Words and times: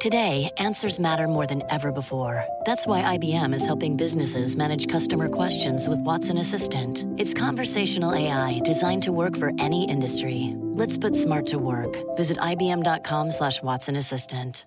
Today, 0.00 0.50
answers 0.58 1.00
matter 1.00 1.26
more 1.26 1.46
than 1.46 1.62
ever 1.70 1.90
before. 1.90 2.44
That's 2.66 2.86
why 2.86 3.16
IBM 3.16 3.54
is 3.54 3.64
helping 3.64 3.96
businesses 3.96 4.54
manage 4.54 4.88
customer 4.88 5.30
questions 5.30 5.88
with 5.88 6.00
Watson 6.00 6.36
Assistant. 6.36 7.06
It's 7.16 7.32
conversational 7.32 8.14
AI 8.14 8.60
designed 8.62 9.04
to 9.04 9.12
work 9.12 9.38
for 9.38 9.52
any 9.58 9.88
industry. 9.88 10.54
Let's 10.74 10.98
put 10.98 11.16
smart 11.16 11.46
to 11.46 11.58
work. 11.58 11.96
Visit 12.14 12.36
IBM.com 12.36 13.30
slash 13.30 13.62
Watson 13.62 13.96
Assistant. 13.96 14.66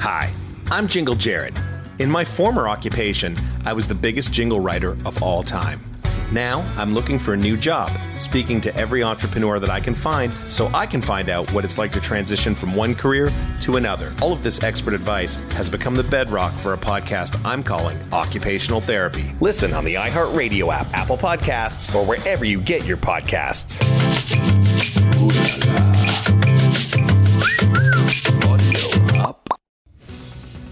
Hi, 0.00 0.32
I'm 0.72 0.88
Jingle 0.88 1.14
Jared. 1.14 1.56
In 2.00 2.10
my 2.10 2.24
former 2.24 2.68
occupation, 2.68 3.36
I 3.64 3.72
was 3.72 3.86
the 3.86 3.94
biggest 3.94 4.32
jingle 4.32 4.58
writer 4.58 4.92
of 5.04 5.22
all 5.22 5.44
time. 5.44 5.78
Now, 6.32 6.68
I'm 6.76 6.92
looking 6.92 7.18
for 7.20 7.34
a 7.34 7.36
new 7.36 7.56
job, 7.56 7.90
speaking 8.18 8.60
to 8.62 8.74
every 8.74 9.02
entrepreneur 9.02 9.60
that 9.60 9.70
I 9.70 9.78
can 9.78 9.94
find 9.94 10.32
so 10.48 10.68
I 10.74 10.84
can 10.84 11.00
find 11.00 11.28
out 11.28 11.52
what 11.52 11.64
it's 11.64 11.78
like 11.78 11.92
to 11.92 12.00
transition 12.00 12.54
from 12.54 12.74
one 12.74 12.96
career 12.96 13.30
to 13.60 13.76
another. 13.76 14.12
All 14.20 14.32
of 14.32 14.42
this 14.42 14.62
expert 14.62 14.94
advice 14.94 15.36
has 15.52 15.70
become 15.70 15.94
the 15.94 16.02
bedrock 16.02 16.52
for 16.54 16.72
a 16.72 16.78
podcast 16.78 17.40
I'm 17.44 17.62
calling 17.62 17.96
Occupational 18.12 18.80
Therapy. 18.80 19.34
Listen 19.40 19.72
on 19.72 19.84
the 19.84 19.94
iHeartRadio 19.94 20.72
app, 20.72 20.92
Apple 20.92 21.16
Podcasts, 21.16 21.94
or 21.94 22.04
wherever 22.04 22.44
you 22.44 22.60
get 22.60 22.84
your 22.84 22.96
podcasts. 22.96 23.82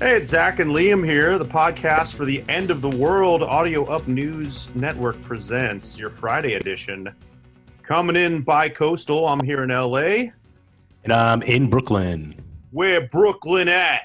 Hey, 0.04 0.18
it's 0.18 0.28
Zach 0.28 0.58
and 0.58 0.70
Liam 0.70 1.02
here. 1.02 1.38
The 1.38 1.46
podcast 1.46 2.12
for 2.12 2.26
the 2.26 2.44
End 2.46 2.70
of 2.70 2.82
the 2.82 2.90
World 2.90 3.42
Audio 3.42 3.86
Up 3.86 4.06
News 4.06 4.68
Network 4.74 5.18
presents 5.22 5.96
your 5.96 6.10
Friday 6.10 6.56
edition. 6.56 7.08
Coming 7.82 8.14
in 8.14 8.42
by 8.42 8.68
coastal, 8.68 9.26
I'm 9.26 9.42
here 9.42 9.62
in 9.62 9.70
LA. 9.70 10.30
And 11.04 11.10
I'm 11.10 11.40
in 11.44 11.70
Brooklyn. 11.70 12.34
Where 12.70 13.08
Brooklyn 13.08 13.66
at? 13.66 14.02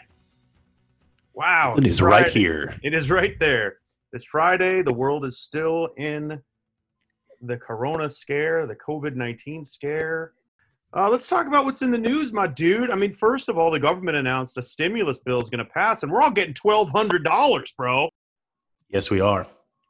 Wow, 1.34 1.76
it's 1.78 1.90
is 1.90 2.02
right 2.02 2.32
here. 2.32 2.80
It 2.82 2.94
is 2.94 3.10
right 3.10 3.38
there. 3.38 3.80
This 4.14 4.24
Friday, 4.24 4.82
the 4.82 4.94
world 4.94 5.26
is 5.26 5.40
still 5.40 5.90
in 5.98 6.42
the 7.42 7.58
Corona 7.58 8.10
scare, 8.10 8.66
the 8.66 8.76
COVID 8.76 9.16
19 9.16 9.66
scare. 9.66 10.32
Uh, 10.96 11.08
let's 11.10 11.28
talk 11.28 11.46
about 11.46 11.66
what's 11.66 11.84
in 11.84 11.92
the 11.92 11.98
news, 11.98 12.34
my 12.34 12.48
dude. 12.48 12.90
I 12.90 12.96
mean, 12.96 13.14
first 13.14 13.48
of 13.48 13.58
all, 13.58 13.70
the 13.70 13.80
government 13.80 14.18
announced 14.18 14.58
a 14.58 14.62
stimulus 14.62 15.20
bill 15.20 15.40
is 15.40 15.50
going 15.50 15.64
to 15.64 15.72
pass, 15.72 16.02
and 16.02 16.12
we're 16.12 16.22
all 16.22 16.32
getting 16.32 16.54
twelve 16.54 16.90
hundred 16.90 17.24
dollars, 17.24 17.72
bro. 17.78 18.10
Yes, 18.90 19.12
we 19.12 19.22
are. 19.22 19.46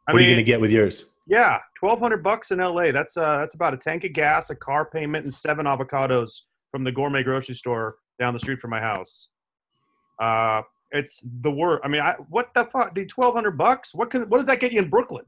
I 0.07 0.13
what 0.13 0.21
are 0.21 0.25
you 0.25 0.27
going 0.27 0.37
to 0.37 0.43
get 0.43 0.59
with 0.59 0.71
yours? 0.71 1.05
Yeah, 1.25 1.59
twelve 1.77 1.99
hundred 2.01 2.21
bucks 2.21 2.51
in 2.51 2.59
LA. 2.59 2.91
That's 2.91 3.15
uh, 3.15 3.37
that's 3.37 3.55
about 3.55 3.73
a 3.73 3.77
tank 3.77 4.03
of 4.03 4.11
gas, 4.11 4.49
a 4.49 4.55
car 4.55 4.89
payment, 4.89 5.23
and 5.23 5.33
seven 5.33 5.65
avocados 5.65 6.41
from 6.69 6.83
the 6.83 6.91
gourmet 6.91 7.23
grocery 7.23 7.55
store 7.55 7.95
down 8.19 8.33
the 8.33 8.39
street 8.39 8.59
from 8.59 8.71
my 8.71 8.81
house. 8.81 9.29
Uh, 10.19 10.63
it's 10.91 11.23
the 11.41 11.51
word. 11.51 11.79
I 11.81 11.87
mean, 11.87 12.01
I, 12.01 12.15
what 12.27 12.53
the 12.53 12.65
fuck, 12.65 12.93
dude? 12.93 13.07
Twelve 13.07 13.35
hundred 13.35 13.57
bucks? 13.57 13.95
What 13.95 14.09
can? 14.09 14.23
What 14.23 14.39
does 14.39 14.47
that 14.47 14.59
get 14.59 14.73
you 14.73 14.79
in 14.79 14.89
Brooklyn? 14.89 15.23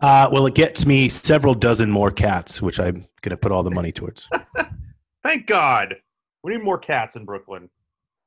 Uh, 0.00 0.28
well, 0.32 0.46
it 0.46 0.54
gets 0.54 0.86
me 0.86 1.08
several 1.08 1.54
dozen 1.54 1.90
more 1.90 2.10
cats, 2.10 2.62
which 2.62 2.78
I'm 2.78 3.06
going 3.22 3.30
to 3.30 3.36
put 3.36 3.50
all 3.50 3.62
the 3.62 3.70
money 3.70 3.90
towards. 3.90 4.28
Thank 5.24 5.46
God. 5.46 5.96
We 6.44 6.52
need 6.52 6.62
more 6.62 6.78
cats 6.78 7.16
in 7.16 7.24
Brooklyn. 7.24 7.68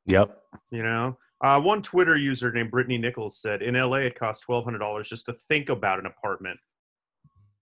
Yep. 0.05 0.37
You 0.71 0.83
know, 0.83 1.17
uh, 1.41 1.61
one 1.61 1.81
Twitter 1.81 2.17
user 2.17 2.51
named 2.51 2.71
Brittany 2.71 2.97
Nichols 2.97 3.39
said 3.39 3.61
in 3.61 3.75
LA 3.75 3.97
it 3.97 4.19
costs 4.19 4.45
twelve 4.45 4.65
hundred 4.65 4.79
dollars 4.79 5.07
just 5.07 5.25
to 5.25 5.33
think 5.47 5.69
about 5.69 5.99
an 5.99 6.05
apartment. 6.05 6.59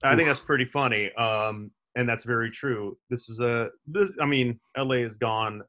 I 0.01 0.15
think 0.15 0.27
that's 0.27 0.39
pretty 0.39 0.65
funny, 0.65 1.11
um, 1.15 1.71
and 1.95 2.07
that's 2.07 2.23
very 2.23 2.49
true. 2.49 2.97
This 3.09 3.29
is 3.29 3.41
a, 3.41 3.67
this, 3.85 4.11
I 4.21 4.25
mean, 4.25 4.57
LA 4.77 4.97
has 4.97 5.17
gone 5.17 5.61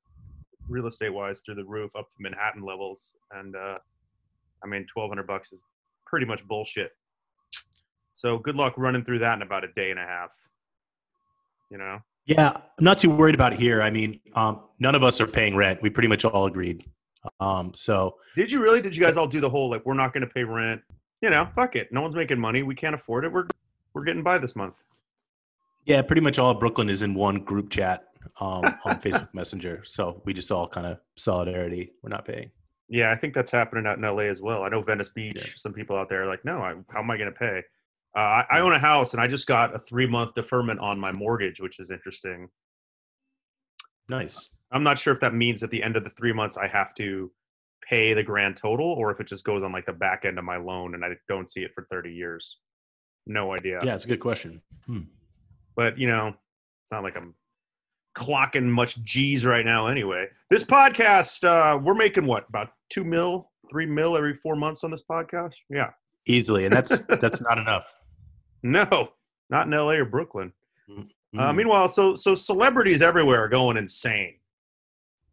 real 0.69 0.87
estate 0.87 1.13
wise 1.13 1.41
through 1.41 1.57
the 1.57 1.65
roof 1.65 1.91
up 1.99 2.09
to 2.11 2.17
Manhattan 2.21 2.63
levels, 2.63 3.11
and 3.33 3.57
uh, 3.57 3.79
I 4.65 4.69
mean, 4.69 4.87
twelve 4.93 5.11
hundred 5.11 5.27
bucks 5.27 5.53
is 5.53 5.63
pretty 6.07 6.27
much 6.27 6.47
bullshit. 6.47 6.93
So 8.21 8.37
good 8.37 8.55
luck 8.55 8.75
running 8.77 9.03
through 9.03 9.21
that 9.21 9.37
in 9.37 9.41
about 9.41 9.65
a 9.65 9.69
day 9.69 9.91
and 9.91 9.99
a 9.99 10.05
half. 10.05 10.29
You 11.71 11.79
know. 11.79 12.01
Yeah, 12.27 12.51
I'm 12.51 12.85
not 12.85 12.99
too 12.99 13.09
worried 13.09 13.35
about 13.35 13.55
it 13.55 13.59
here. 13.59 13.81
I 13.81 13.91
mean, 13.91 14.21
um, 14.35 14.61
none 14.79 14.95
of 14.95 15.03
us 15.03 15.23
are 15.23 15.27
paying 15.27 15.57
rent. 15.57 15.81
We 15.83 15.89
pretty 15.89 16.09
much 16.09 16.27
all 16.27 16.45
agreed. 16.45 16.85
Um, 17.41 17.73
so 17.75 18.17
Did 18.37 18.53
you 18.53 18.61
really? 18.61 18.83
Did 18.83 18.95
you 18.95 19.03
guys 19.03 19.17
all 19.17 19.27
do 19.27 19.41
the 19.41 19.49
whole 19.49 19.71
like 19.71 19.87
we're 19.87 19.95
not 19.95 20.13
going 20.13 20.21
to 20.21 20.27
pay 20.27 20.45
rent? 20.45 20.83
You 21.23 21.31
know, 21.31 21.49
fuck 21.55 21.77
it. 21.77 21.91
No 21.93 22.03
one's 22.03 22.15
making 22.15 22.39
money. 22.39 22.63
We 22.63 22.75
can't 22.75 22.95
afford 22.95 23.25
it. 23.25 23.33
We're 23.33 23.47
we're 23.95 24.05
getting 24.05 24.23
by 24.23 24.37
this 24.37 24.55
month. 24.55 24.83
yeah, 25.87 26.03
pretty 26.03 26.21
much 26.21 26.39
all 26.39 26.51
of 26.51 26.61
Brooklyn 26.61 26.91
is 26.91 27.01
in 27.01 27.15
one 27.15 27.37
group 27.37 27.71
chat 27.71 28.05
um, 28.39 28.65
on 28.85 29.01
Facebook 29.01 29.33
Messenger. 29.33 29.81
So 29.85 30.21
we 30.27 30.35
just 30.35 30.53
all 30.53 30.69
kind 30.69 30.87
of 30.87 30.99
solidarity. 31.17 31.93
We're 32.03 32.11
not 32.11 32.27
paying. 32.27 32.51
Yeah, 32.91 33.11
I 33.11 33.17
think 33.17 33.33
that's 33.33 33.51
happening 33.51 33.87
out 33.87 33.97
in 33.97 34.05
LA 34.05 34.25
as 34.25 34.43
well. 34.43 34.63
I 34.65 34.69
know 34.69 34.83
Venice 34.83 35.09
Beach. 35.09 35.39
Yeah. 35.39 35.45
Some 35.57 35.73
people 35.73 35.97
out 35.97 36.11
there 36.11 36.25
are 36.25 36.27
like, 36.27 36.45
no, 36.45 36.59
I, 36.59 36.75
how 36.91 37.01
am 37.01 37.11
I 37.11 37.17
going 37.17 37.33
to 37.33 37.39
pay? 37.39 37.63
Uh, 38.17 38.43
I, 38.43 38.45
I 38.51 38.61
own 38.61 38.73
a 38.73 38.79
house 38.79 39.13
and 39.13 39.23
I 39.23 39.29
just 39.29 39.47
got 39.47 39.75
a 39.75 39.79
three 39.79 40.07
month 40.07 40.35
deferment 40.35 40.81
on 40.81 40.99
my 40.99 41.13
mortgage, 41.13 41.61
which 41.61 41.79
is 41.79 41.91
interesting. 41.91 42.49
Nice. 44.09 44.49
I'm 44.73 44.83
not 44.83 44.99
sure 44.99 45.13
if 45.13 45.21
that 45.21 45.35
means 45.35 45.63
at 45.63 45.71
the 45.71 45.83
end 45.83 45.97
of 45.97 46.05
the 46.05 46.11
three 46.11 46.33
months 46.33 46.57
I 46.57 46.67
have 46.67 46.95
to 46.97 47.31
pay 47.89 48.15
the 48.15 48.23
grand 48.23 48.57
total 48.57 48.87
or 48.87 49.11
if 49.11 49.21
it 49.21 49.27
just 49.27 49.45
goes 49.45 49.63
on 49.63 49.73
like 49.73 49.87
the 49.87 49.93
back 49.93 50.25
end 50.25 50.39
of 50.39 50.45
my 50.45 50.57
loan 50.57 50.95
and 50.95 51.05
I 51.05 51.11
don't 51.29 51.49
see 51.49 51.63
it 51.63 51.73
for 51.75 51.87
30 51.91 52.13
years. 52.13 52.59
No 53.27 53.53
idea. 53.53 53.81
Yeah, 53.83 53.95
it's 53.95 54.05
a 54.05 54.09
good 54.09 54.21
question. 54.21 54.61
Hmm. 54.87 55.03
but 55.77 55.99
you 55.99 56.09
know, 56.09 56.29
it's 56.29 56.91
not 56.91 57.03
like 57.03 57.17
I'm 57.17 57.35
clocking 58.17 58.65
much 58.65 59.03
G's 59.03 59.45
right 59.45 59.65
now 59.65 59.87
anyway. 59.87 60.27
This 60.51 60.65
podcast, 60.65 61.45
uh, 61.45 61.79
we're 61.79 61.95
making 61.95 62.27
what, 62.27 62.49
about 62.49 62.71
two 62.91 63.05
mil, 63.05 63.51
three 63.71 63.87
mil 63.87 64.17
every 64.17 64.35
four 64.35 64.57
months 64.57 64.83
on 64.85 64.91
this 64.91 65.03
podcast? 65.09 65.55
Yeah. 65.69 65.91
Easily, 66.27 66.65
and 66.65 66.75
that's 66.75 67.03
that's 67.21 67.41
not 67.41 67.59
enough. 67.59 68.00
No, 68.63 69.11
not 69.49 69.67
in 69.67 69.73
LA 69.73 69.93
or 69.95 70.05
Brooklyn. 70.05 70.53
Uh, 70.89 71.03
Hmm. 71.33 71.57
meanwhile, 71.57 71.89
so 71.89 72.17
so 72.17 72.35
celebrities 72.35 73.01
everywhere 73.03 73.45
are 73.45 73.49
going 73.49 73.77
insane. 73.77 74.35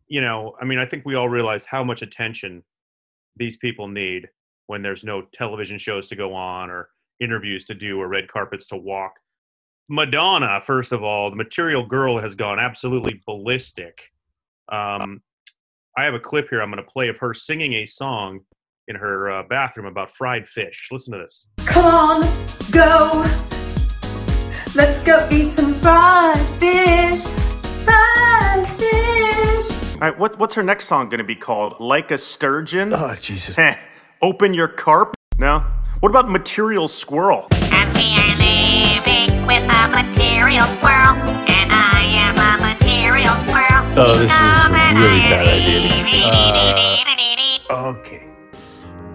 You 0.07 0.21
know, 0.21 0.55
I 0.61 0.65
mean, 0.65 0.77
I 0.79 0.85
think 0.85 1.05
we 1.05 1.15
all 1.15 1.27
realize 1.27 1.65
how 1.65 1.83
much 1.83 2.01
attention 2.03 2.63
these 3.35 3.57
people 3.57 3.87
need 3.87 4.29
when 4.67 4.81
there's 4.83 5.03
no 5.03 5.23
television 5.33 5.77
shows 5.79 6.07
to 6.09 6.15
go 6.15 6.33
on 6.35 6.69
or 6.69 6.89
interviews 7.19 7.65
to 7.65 7.73
do 7.73 7.99
or 7.99 8.07
red 8.07 8.27
carpets 8.31 8.67
to 8.67 8.75
walk. 8.77 9.13
Madonna, 9.89 10.61
first 10.61 10.91
of 10.91 11.01
all, 11.03 11.29
the 11.29 11.35
Material 11.35 11.85
Girl 11.85 12.17
has 12.19 12.35
gone 12.35 12.59
absolutely 12.59 13.21
ballistic. 13.25 14.11
Um, 14.71 15.21
I 15.97 16.03
have 16.03 16.13
a 16.13 16.19
clip 16.19 16.49
here 16.49 16.61
I'm 16.61 16.69
going 16.71 16.83
to 16.83 16.89
play 16.91 17.07
of 17.07 17.17
her 17.17 17.33
singing 17.33 17.73
a 17.73 17.85
song 17.85 18.41
in 18.87 18.95
her 18.95 19.29
uh, 19.29 19.43
bathroom 19.43 19.85
about 19.85 20.11
fried 20.11 20.47
fish. 20.47 20.89
Listen 20.91 21.13
to 21.13 21.19
this. 21.19 21.47
Come 21.65 21.85
on, 21.85 22.21
go. 22.71 23.23
Let's 24.75 25.01
go 25.03 25.27
eat 25.31 25.51
some 25.51 25.73
fried 25.73 26.37
fish. 26.59 27.23
Fried 27.83 28.67
fish. 28.67 29.95
All 29.95 30.01
right, 30.01 30.17
what, 30.17 30.37
what's 30.39 30.55
her 30.55 30.63
next 30.63 30.85
song 30.85 31.09
going 31.09 31.17
to 31.19 31.23
be 31.23 31.35
called? 31.35 31.79
Like 31.79 32.11
a 32.11 32.17
Sturgeon? 32.17 32.93
Oh, 32.93 33.15
Jesus. 33.15 33.55
Heh. 33.55 33.75
Open 34.21 34.53
your 34.53 34.67
carp? 34.67 35.15
No. 35.37 35.63
What 35.99 36.09
about 36.09 36.29
Material 36.29 36.87
Squirrel? 36.87 37.47
And 37.51 37.93
we 37.97 38.13
are 38.17 38.37
living 38.37 39.45
with 39.45 39.63
a 39.63 39.87
material 39.89 40.65
squirrel. 40.67 41.15
And 41.49 41.71
I 41.71 42.03
am 42.13 42.37
a 42.37 42.57
material 42.61 43.35
squirrel. 43.37 43.83
Oh, 43.97 44.17
this 44.17 44.31
is 44.31 44.37
a 44.37 44.69
really 44.93 45.19
bad 45.21 45.47
idea. 45.47 45.97
Okay. 47.69 48.27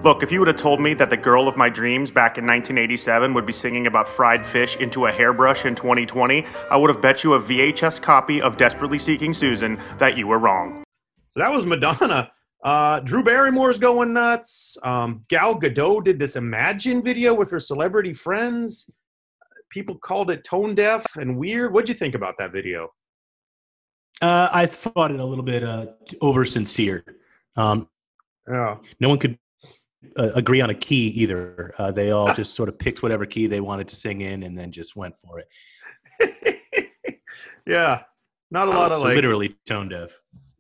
Look, 0.03 0.25
if 0.25 0.33
you 0.33 0.41
would 0.41 0.49
have 0.49 0.57
told 0.57 0.81
me 0.81 0.95
that 0.95 1.11
the 1.11 1.17
girl 1.17 1.47
of 1.47 1.57
my 1.57 1.69
dreams 1.69 2.11
back 2.11 2.37
in 2.37 2.45
1987 2.45 3.35
would 3.35 3.47
be 3.47 3.53
singing 3.53 3.87
about 3.87 4.09
fried 4.09 4.45
fish 4.45 4.77
into 4.79 5.07
a 5.07 5.13
hairbrush 5.13 5.65
in 5.65 5.77
2020, 5.77 6.45
I 6.69 6.77
would 6.77 6.91
have 6.91 7.01
bet 7.01 7.23
you 7.23 7.35
a 7.35 7.41
VHS 7.41 8.03
copy 8.03 8.43
of 8.43 8.57
Desperately 8.57 8.99
Seeking 8.99 9.33
Susan 9.33 9.81
that 9.99 10.17
you 10.17 10.27
were 10.27 10.41
wrong. 10.41 10.83
So 11.29 11.39
that 11.39 11.53
was 11.53 11.65
Madonna. 11.65 12.33
Uh, 12.65 12.99
Drew 13.01 13.23
Barrymore's 13.23 13.79
going 13.79 14.13
nuts. 14.13 14.77
Um, 14.83 15.23
Gal 15.29 15.59
Gadot 15.59 16.05
did 16.05 16.19
this 16.19 16.35
Imagine 16.35 17.01
video 17.01 17.33
with 17.33 17.49
her 17.51 17.61
celebrity 17.61 18.13
friends. 18.13 18.91
People 19.71 19.97
called 19.99 20.31
it 20.33 20.43
tone 20.43 20.75
deaf 20.75 21.07
and 21.15 21.37
weird. 21.37 21.73
What'd 21.73 21.89
you 21.89 21.95
think 21.95 22.17
about 22.17 22.35
that 22.39 22.51
video? 22.51 22.93
Uh, 24.21 24.49
I 24.53 24.67
thought 24.67 25.13
it 25.13 25.21
a 25.21 25.25
little 25.25 25.45
bit 25.45 25.63
uh, 25.63 25.87
over 26.21 26.45
sincere. 26.45 27.05
Um, 27.57 27.89
Yeah. 28.49 28.79
No 28.99 29.09
one 29.09 29.19
could 29.19 29.39
uh, 30.17 30.31
agree 30.35 30.61
on 30.61 30.71
a 30.71 30.75
key 30.75 31.09
either. 31.09 31.75
Uh, 31.79 31.91
they 31.91 32.11
all 32.11 32.33
just 32.35 32.55
sort 32.55 32.69
of 32.69 32.79
picked 32.79 33.03
whatever 33.03 33.27
key 33.27 33.47
they 33.47 33.61
wanted 33.61 33.89
to 33.89 33.97
sing 33.97 34.21
in 34.21 34.43
and 34.43 34.59
then 34.59 34.73
just 34.73 34.97
went 34.97 35.15
for 35.19 35.41
it. 36.21 36.61
yeah. 37.67 38.03
Not 38.51 38.69
a 38.69 38.71
lot 38.71 38.93
of 38.93 38.99
So 38.99 39.05
like 39.05 39.15
literally 39.15 39.57
tone 39.67 39.89
deaf. 39.89 40.11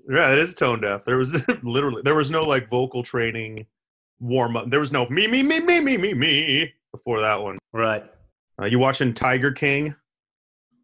Yeah, 0.08 0.32
it 0.32 0.38
is 0.38 0.54
tone 0.54 0.80
deaf. 0.80 1.04
There 1.04 1.18
was 1.18 1.40
literally 1.62 2.02
there 2.02 2.14
was 2.14 2.30
no 2.30 2.42
like 2.42 2.70
vocal 2.70 3.02
training 3.02 3.66
warm 4.18 4.56
up. 4.56 4.70
There 4.70 4.80
was 4.80 4.92
no 4.92 5.06
me 5.08 5.26
me 5.26 5.42
me 5.42 5.60
me 5.60 5.80
me 5.80 5.96
me 5.96 6.14
me 6.14 6.72
before 6.92 7.20
that 7.20 7.40
one. 7.40 7.58
Right. 7.72 8.04
Uh, 8.60 8.66
you 8.66 8.78
watching 8.78 9.12
Tiger 9.12 9.52
King? 9.52 9.94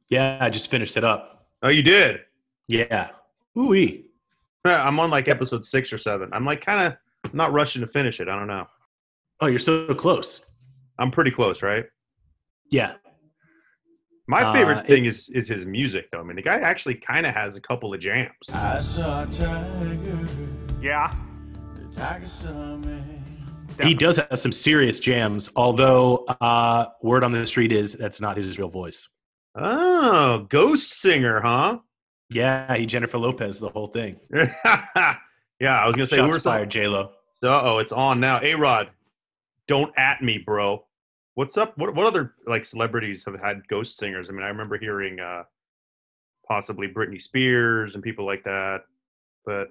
Yeah, 0.08 0.38
I 0.40 0.50
just 0.50 0.70
finished 0.70 0.96
it 0.96 1.04
up. 1.04 1.46
Oh, 1.62 1.68
you 1.68 1.82
did. 1.82 2.20
Yeah. 2.66 3.10
Ooh 3.56 3.74
I'm 4.64 5.00
on 5.00 5.10
like 5.10 5.28
episode 5.28 5.64
six 5.64 5.92
or 5.92 5.98
seven. 5.98 6.30
I'm 6.32 6.44
like 6.44 6.64
kind 6.64 6.86
of 6.86 6.98
not 7.32 7.52
rushing 7.52 7.80
to 7.82 7.86
finish 7.88 8.20
it. 8.20 8.28
I 8.28 8.36
don't 8.36 8.46
know. 8.48 8.66
Oh, 9.40 9.46
you're 9.46 9.58
so 9.58 9.94
close. 9.94 10.44
I'm 10.98 11.10
pretty 11.10 11.30
close, 11.30 11.62
right? 11.62 11.84
Yeah. 12.70 12.94
My 14.26 14.42
Uh, 14.42 14.52
favorite 14.52 14.78
it- 14.78 14.86
thing 14.86 15.04
is 15.06 15.28
is 15.30 15.48
his 15.48 15.64
music, 15.64 16.08
though. 16.12 16.20
I 16.20 16.22
mean, 16.22 16.36
the 16.36 16.42
guy 16.42 16.56
actually 16.58 16.96
kind 16.96 17.24
of 17.26 17.34
has 17.34 17.56
a 17.56 17.60
couple 17.60 17.94
of 17.94 18.00
jams. 18.00 18.30
I 18.52 18.80
saw 18.80 19.22
a 19.22 19.26
tiger, 19.26 20.26
Yeah. 20.82 21.12
the 21.74 21.96
tiger 21.96 22.26
saw 22.28 22.76
me. 22.76 23.02
He 23.82 23.94
does 23.94 24.16
have 24.16 24.40
some 24.40 24.50
serious 24.52 24.98
jams, 24.98 25.50
although 25.54 26.24
uh, 26.40 26.86
word 27.02 27.22
on 27.22 27.30
the 27.32 27.46
street 27.46 27.70
is 27.70 27.92
that's 27.94 28.20
not 28.20 28.36
his 28.36 28.58
real 28.58 28.68
voice. 28.68 29.08
Oh, 29.54 30.46
ghost 30.50 31.00
singer, 31.00 31.40
huh? 31.40 31.78
Yeah, 32.30 32.74
he 32.74 32.86
Jennifer 32.86 33.18
Lopez 33.18 33.60
the 33.60 33.68
whole 33.70 33.86
thing. 33.86 34.18
yeah, 35.60 35.80
I 35.80 35.86
was 35.86 35.94
gonna 35.96 36.06
say 36.06 36.16
who 36.16 36.22
Shots 36.24 36.34
were 36.34 36.40
some- 36.40 36.52
fired, 36.52 36.70
J 36.70 36.86
Lo. 36.88 37.12
Uh 37.42 37.62
oh, 37.62 37.78
it's 37.78 37.92
on 37.92 38.18
now. 38.20 38.40
A 38.42 38.54
Rod, 38.54 38.88
don't 39.68 39.92
at 39.96 40.22
me, 40.22 40.38
bro. 40.38 40.84
What's 41.34 41.56
up? 41.56 41.76
What 41.78 41.94
what 41.94 42.06
other 42.06 42.34
like 42.46 42.64
celebrities 42.64 43.24
have 43.24 43.40
had 43.40 43.66
ghost 43.68 43.96
singers? 43.96 44.28
I 44.28 44.32
mean, 44.32 44.42
I 44.42 44.48
remember 44.48 44.76
hearing 44.78 45.20
uh 45.20 45.44
possibly 46.48 46.88
Britney 46.88 47.20
Spears 47.20 47.94
and 47.94 48.02
people 48.02 48.24
like 48.26 48.42
that, 48.44 48.82
but 49.44 49.68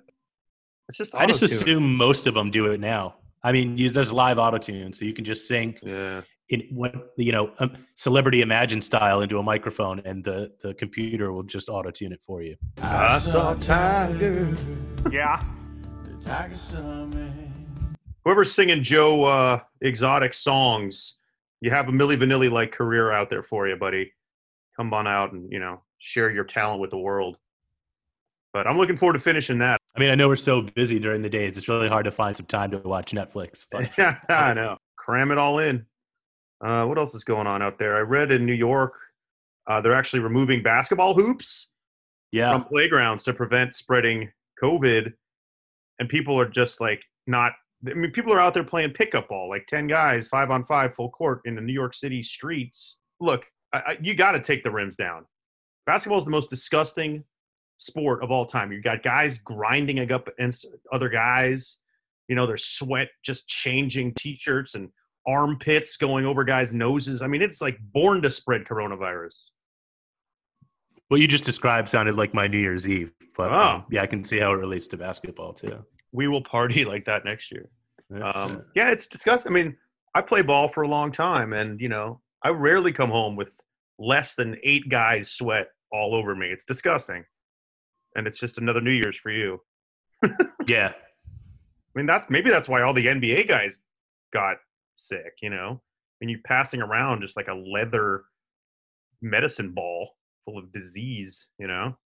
it's 0.88 0.98
just 0.98 1.13
I 1.16 1.25
just 1.25 1.42
assume 1.42 1.95
most 1.95 2.28
of 2.28 2.34
them 2.34 2.51
do 2.51 2.68
it 2.72 2.80
now. 2.80 3.16
I 3.44 3.51
mean, 3.51 3.78
you- 3.78 3.89
there's 3.89 4.13
live 4.13 4.38
auto 4.39 4.57
tune, 4.57 4.94
so 4.94 5.04
you 5.06 5.13
can 5.13 5.25
just 5.25 5.48
sing 5.48 5.78
Yeah. 5.84 6.22
in 6.50 6.62
what 6.72 7.13
you 7.18 7.31
know, 7.34 7.51
um, 7.60 7.75
celebrity 7.95 8.42
imagine 8.42 8.81
style 8.81 9.22
into 9.22 9.38
a 9.39 9.44
microphone, 9.44 10.00
and 10.06 10.24
the 10.24 10.54
the 10.62 10.74
computer 10.75 11.34
will 11.34 11.44
just 11.44 11.68
auto 11.68 11.92
tune 11.92 12.13
it 12.13 12.22
for 12.25 12.42
you. 12.42 12.56
I 12.81 13.19
saw 13.19 13.54
Tiger. 13.56 14.56
Yeah. 15.12 15.42
Whoever's 18.25 18.51
singing 18.51 18.83
Joe 18.83 19.24
uh, 19.24 19.62
exotic 19.81 20.33
songs, 20.33 21.15
you 21.62 21.71
have 21.71 21.88
a 21.88 21.91
Milli 21.91 22.18
Vanilli 22.18 22.51
like 22.51 22.74
career 22.74 23.13
out 23.13 23.29
there 23.29 23.44
for 23.44 23.65
you, 23.68 23.77
buddy. 23.77 24.12
Come 24.75 24.94
on 24.94 25.07
out 25.07 25.31
and 25.31 25.50
you 25.51 25.59
know 25.59 25.81
share 26.00 26.29
your 26.29 26.44
talent 26.44 26.81
with 26.81 26.89
the 26.89 26.97
world. 26.97 27.38
But 28.51 28.68
I'm 28.68 28.77
looking 28.77 28.97
forward 28.97 29.13
to 29.13 29.19
finishing 29.19 29.59
that. 29.59 29.79
I 29.95 30.00
mean, 30.01 30.09
I 30.09 30.15
know 30.15 30.27
we're 30.27 30.35
so 30.35 30.62
busy 30.62 31.00
during 31.00 31.21
the 31.21 31.29
days; 31.29 31.57
it's 31.57 31.69
really 31.69 31.88
hard 31.88 32.03
to 32.03 32.12
find 32.12 32.35
some 32.35 32.45
time 32.45 32.71
to 32.71 32.79
watch 32.79 33.13
Netflix. 33.13 33.65
But 33.71 33.89
Yeah, 33.97 34.18
I 34.27 34.53
know. 34.53 34.77
Cram 34.97 35.31
it 35.31 35.38
all 35.38 35.59
in. 35.59 35.85
Uh, 36.59 36.85
what 36.85 36.97
else 36.97 37.15
is 37.15 37.24
going 37.24 37.47
on 37.47 37.62
out 37.62 37.79
there? 37.79 37.95
I 37.95 38.01
read 38.01 38.31
in 38.31 38.45
New 38.45 38.51
York, 38.51 38.94
uh, 39.68 39.79
they're 39.79 39.95
actually 39.95 40.19
removing 40.19 40.62
basketball 40.62 41.13
hoops 41.13 41.71
yeah, 42.33 42.51
from 42.51 42.65
playgrounds 42.65 43.24
to 43.24 43.33
prevent 43.33 43.74
spreading 43.74 44.29
COVID. 44.62 45.13
And 46.00 46.08
people 46.10 46.40
are 46.40 46.50
just 46.50 46.82
like 46.82 47.04
not. 47.26 47.54
I 47.88 47.94
mean, 47.94 48.12
people 48.12 48.34
are 48.34 48.40
out 48.40 48.54
there 48.54 48.64
playing 48.64 48.92
pickup 48.92 49.30
ball, 49.30 49.50
like 49.50 49.68
ten 49.68 49.88
guys, 49.88 50.28
five 50.28 50.50
on 50.50 50.66
five, 50.66 50.96
full 50.96 51.10
court 51.10 51.42
in 51.46 51.56
the 51.56 51.62
New 51.62 51.74
York 51.74 51.96
City 51.96 52.24
streets. 52.24 52.98
Look, 53.20 53.46
I, 53.74 53.98
you 54.02 54.16
got 54.16 54.32
to 54.32 54.42
take 54.42 54.64
the 54.64 54.72
rims 54.72 54.96
down. 54.96 55.26
Basketball 55.86 56.20
is 56.20 56.26
the 56.26 56.32
most 56.32 56.50
disgusting 56.50 57.24
sport 57.78 58.24
of 58.24 58.32
all 58.32 58.46
time. 58.46 58.72
You 58.72 58.82
got 58.82 59.04
guys 59.04 59.38
grinding 59.38 60.12
up 60.12 60.28
against 60.28 60.66
other 60.92 61.10
guys. 61.10 61.78
You 62.28 62.36
know, 62.36 62.48
there's 62.48 62.66
sweat 62.66 63.10
just 63.24 63.48
changing 63.48 64.14
t-shirts 64.16 64.76
and 64.76 64.90
armpits 65.28 65.98
going 65.98 66.26
over 66.26 66.44
guys' 66.44 66.74
noses. 66.74 67.22
I 67.22 67.28
mean, 67.28 67.42
it's 67.42 67.62
like 67.62 67.78
born 67.94 68.22
to 68.24 68.30
spread 68.30 68.66
coronavirus. 68.66 69.36
What 71.09 71.19
you 71.21 71.27
just 71.27 71.45
described 71.45 71.89
sounded 71.89 72.15
like 72.15 72.33
my 72.33 72.48
New 72.48 72.57
Year's 72.59 72.88
Eve. 72.88 73.12
But 73.36 73.51
Oh. 73.51 73.59
um, 73.59 73.86
yeah, 73.92 74.01
I 74.01 74.07
can 74.07 74.24
see 74.24 74.39
how 74.39 74.51
it 74.54 74.57
relates 74.57 74.88
to 74.89 74.98
basketball 74.98 75.54
too. 75.54 75.86
We 76.12 76.27
will 76.27 76.42
party 76.44 76.86
like 76.86 77.06
that 77.06 77.25
next 77.25 77.51
year. 77.51 77.69
Yeah. 78.13 78.30
Um, 78.31 78.63
yeah, 78.75 78.89
it's 78.92 79.07
disgusting. 79.07 79.51
I 79.51 79.56
mean, 79.56 79.77
I 80.15 80.21
play 80.21 80.42
ball 80.42 80.68
for 80.69 80.83
a 80.83 80.88
long 80.88 81.12
time, 81.12 81.54
and 81.54 81.80
you 81.80 81.89
know, 81.89 82.21
I 82.44 82.50
rarely 82.50 82.92
come 82.94 83.09
home 83.09 83.36
with 83.36 83.51
less 84.00 84.36
than 84.36 84.57
eight 84.63 84.89
guys 84.89 85.30
sweat 85.31 85.68
all 85.92 86.15
over 86.15 86.36
me. 86.36 86.48
It's 86.48 86.65
disgusting, 86.65 87.25
and 88.15 88.25
it's 88.25 88.39
just 88.39 88.57
another 88.57 88.81
New 88.81 88.92
Year's 88.92 89.18
for 89.18 89.30
you. 89.31 89.62
yeah, 90.68 90.94
I 90.95 91.92
mean, 91.95 92.06
that's 92.06 92.27
maybe 92.30 92.50
that's 92.50 92.68
why 92.69 92.81
all 92.81 92.94
the 92.94 93.06
NBA 93.07 93.48
guys 93.48 93.80
got 94.33 94.57
sick. 94.95 95.33
You 95.42 95.50
know, 95.50 95.81
and 96.21 96.30
you're 96.31 96.39
passing 96.45 96.81
around 96.81 97.21
just 97.21 97.36
like 97.38 97.50
a 97.50 97.53
leather 97.53 98.24
medicine 99.21 99.74
ball 99.74 100.12
full 100.48 100.58
of 100.58 100.72
disease. 100.72 101.48
You 101.60 101.68
know, 101.68 101.98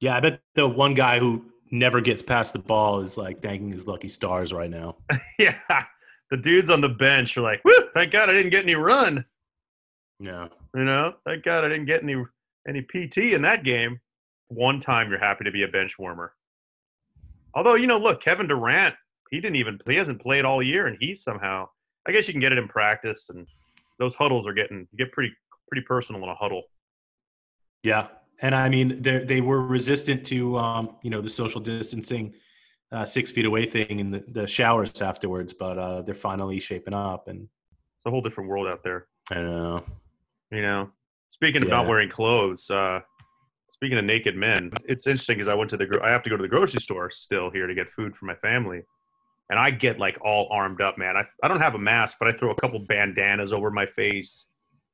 yeah. 0.00 0.16
I 0.16 0.20
bet 0.20 0.40
the 0.54 0.68
one 0.68 0.94
guy 0.94 1.18
who 1.18 1.44
never 1.70 2.00
gets 2.00 2.22
past 2.22 2.52
the 2.52 2.58
ball 2.58 3.00
is 3.00 3.16
like 3.16 3.42
thanking 3.42 3.72
his 3.72 3.86
lucky 3.86 4.08
stars 4.08 4.52
right 4.52 4.70
now. 4.70 4.96
yeah. 5.38 5.58
The 6.30 6.36
dudes 6.38 6.70
on 6.70 6.80
the 6.80 6.88
bench 6.88 7.36
are 7.36 7.42
like, 7.42 7.62
"Woo! 7.64 7.74
Thank 7.92 8.12
God 8.12 8.30
I 8.30 8.32
didn't 8.32 8.52
get 8.52 8.64
any 8.64 8.74
run." 8.74 9.26
Yeah, 10.22 10.48
You 10.74 10.84
know, 10.84 11.14
thank 11.26 11.44
God 11.44 11.64
I 11.64 11.68
didn't 11.68 11.86
get 11.86 12.02
any 12.02 12.24
any 12.68 12.82
PT 12.82 13.18
in 13.34 13.42
that 13.42 13.64
game. 13.64 14.00
One 14.48 14.78
time 14.78 15.10
you're 15.10 15.18
happy 15.18 15.44
to 15.44 15.50
be 15.50 15.64
a 15.64 15.68
bench 15.68 15.98
warmer. 15.98 16.32
Although, 17.54 17.74
you 17.74 17.86
know, 17.86 17.98
look, 17.98 18.22
Kevin 18.22 18.46
Durant, 18.46 18.94
he 19.30 19.40
didn't 19.40 19.56
even 19.56 19.80
he 19.86 19.96
hasn't 19.96 20.22
played 20.22 20.44
all 20.44 20.62
year 20.62 20.86
and 20.86 20.96
he 21.00 21.16
somehow 21.16 21.68
I 22.06 22.12
guess 22.12 22.28
you 22.28 22.34
can 22.34 22.40
get 22.40 22.52
it 22.52 22.58
in 22.58 22.68
practice 22.68 23.26
and 23.30 23.46
those 23.98 24.14
huddles 24.14 24.46
are 24.46 24.54
getting 24.54 24.86
get 24.96 25.10
pretty 25.10 25.34
pretty 25.68 25.84
personal 25.86 26.22
in 26.22 26.28
a 26.28 26.34
huddle. 26.34 26.62
Yeah. 27.82 28.08
And 28.40 28.54
I 28.54 28.68
mean, 28.68 29.00
they 29.00 29.24
they 29.24 29.40
were 29.40 29.62
resistant 29.62 30.26
to 30.26 30.56
um, 30.58 30.96
you 31.02 31.10
know 31.10 31.20
the 31.20 31.30
social 31.30 31.60
distancing, 31.60 32.34
uh, 32.90 33.04
six 33.04 33.30
feet 33.30 33.44
away 33.44 33.66
thing 33.66 34.00
in 34.00 34.10
the, 34.10 34.24
the 34.28 34.46
showers 34.46 35.00
afterwards, 35.00 35.52
but 35.52 35.78
uh, 35.78 36.02
they're 36.02 36.14
finally 36.14 36.58
shaping 36.58 36.94
up. 36.94 37.28
And 37.28 37.42
It's 37.42 38.06
a 38.06 38.10
whole 38.10 38.20
different 38.20 38.50
world 38.50 38.66
out 38.66 38.82
there. 38.82 39.06
I 39.30 39.36
know. 39.36 39.84
You 40.50 40.62
know. 40.62 40.90
Speaking 41.30 41.62
of 41.62 41.70
not 41.70 41.86
wearing 41.86 42.08
clothes, 42.08 42.70
uh 42.70 43.00
speaking 43.70 43.98
of 43.98 44.04
naked 44.04 44.36
men, 44.36 44.70
it's 44.84 45.08
interesting 45.08 45.36
because 45.36 45.48
I 45.48 45.54
went 45.54 45.70
to 45.70 45.76
the 45.76 45.86
gro- 45.86 46.02
I 46.04 46.10
have 46.10 46.22
to 46.22 46.30
go 46.30 46.36
to 46.36 46.42
the 46.42 46.48
grocery 46.48 46.80
store 46.80 47.10
still 47.10 47.50
here 47.50 47.66
to 47.66 47.74
get 47.74 47.90
food 47.90 48.16
for 48.16 48.26
my 48.26 48.36
family. 48.36 48.82
And 49.50 49.58
I 49.58 49.70
get 49.70 49.98
like 49.98 50.18
all 50.22 50.48
armed 50.52 50.80
up, 50.80 50.98
man. 50.98 51.16
I, 51.16 51.24
I 51.42 51.48
don't 51.48 51.60
have 51.60 51.74
a 51.74 51.78
mask, 51.78 52.18
but 52.20 52.28
I 52.28 52.32
throw 52.32 52.50
a 52.52 52.54
couple 52.54 52.78
bandanas 52.78 53.52
over 53.52 53.70
my 53.70 53.86
face. 53.86 54.46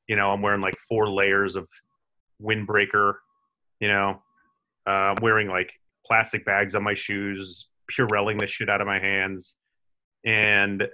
You 0.07 0.16
know, 0.16 0.30
I'm 0.30 0.40
wearing 0.40 0.62
like 0.62 0.76
four 0.88 1.11
layers 1.11 1.54
of 1.54 1.68
windbreaker. 2.42 3.14
You 3.80 3.88
know, 3.88 4.23
uh, 4.87 5.14
wearing 5.21 5.49
like 5.49 5.71
plastic 6.07 6.45
bags 6.45 6.75
on 6.75 6.83
my 6.83 6.95
shoes, 6.95 7.68
Purelling 7.88 8.38
the 8.38 8.47
shit 8.47 8.68
out 8.68 8.80
of 8.80 8.87
my 8.87 8.99
hands. 8.99 9.57
And 10.26 10.88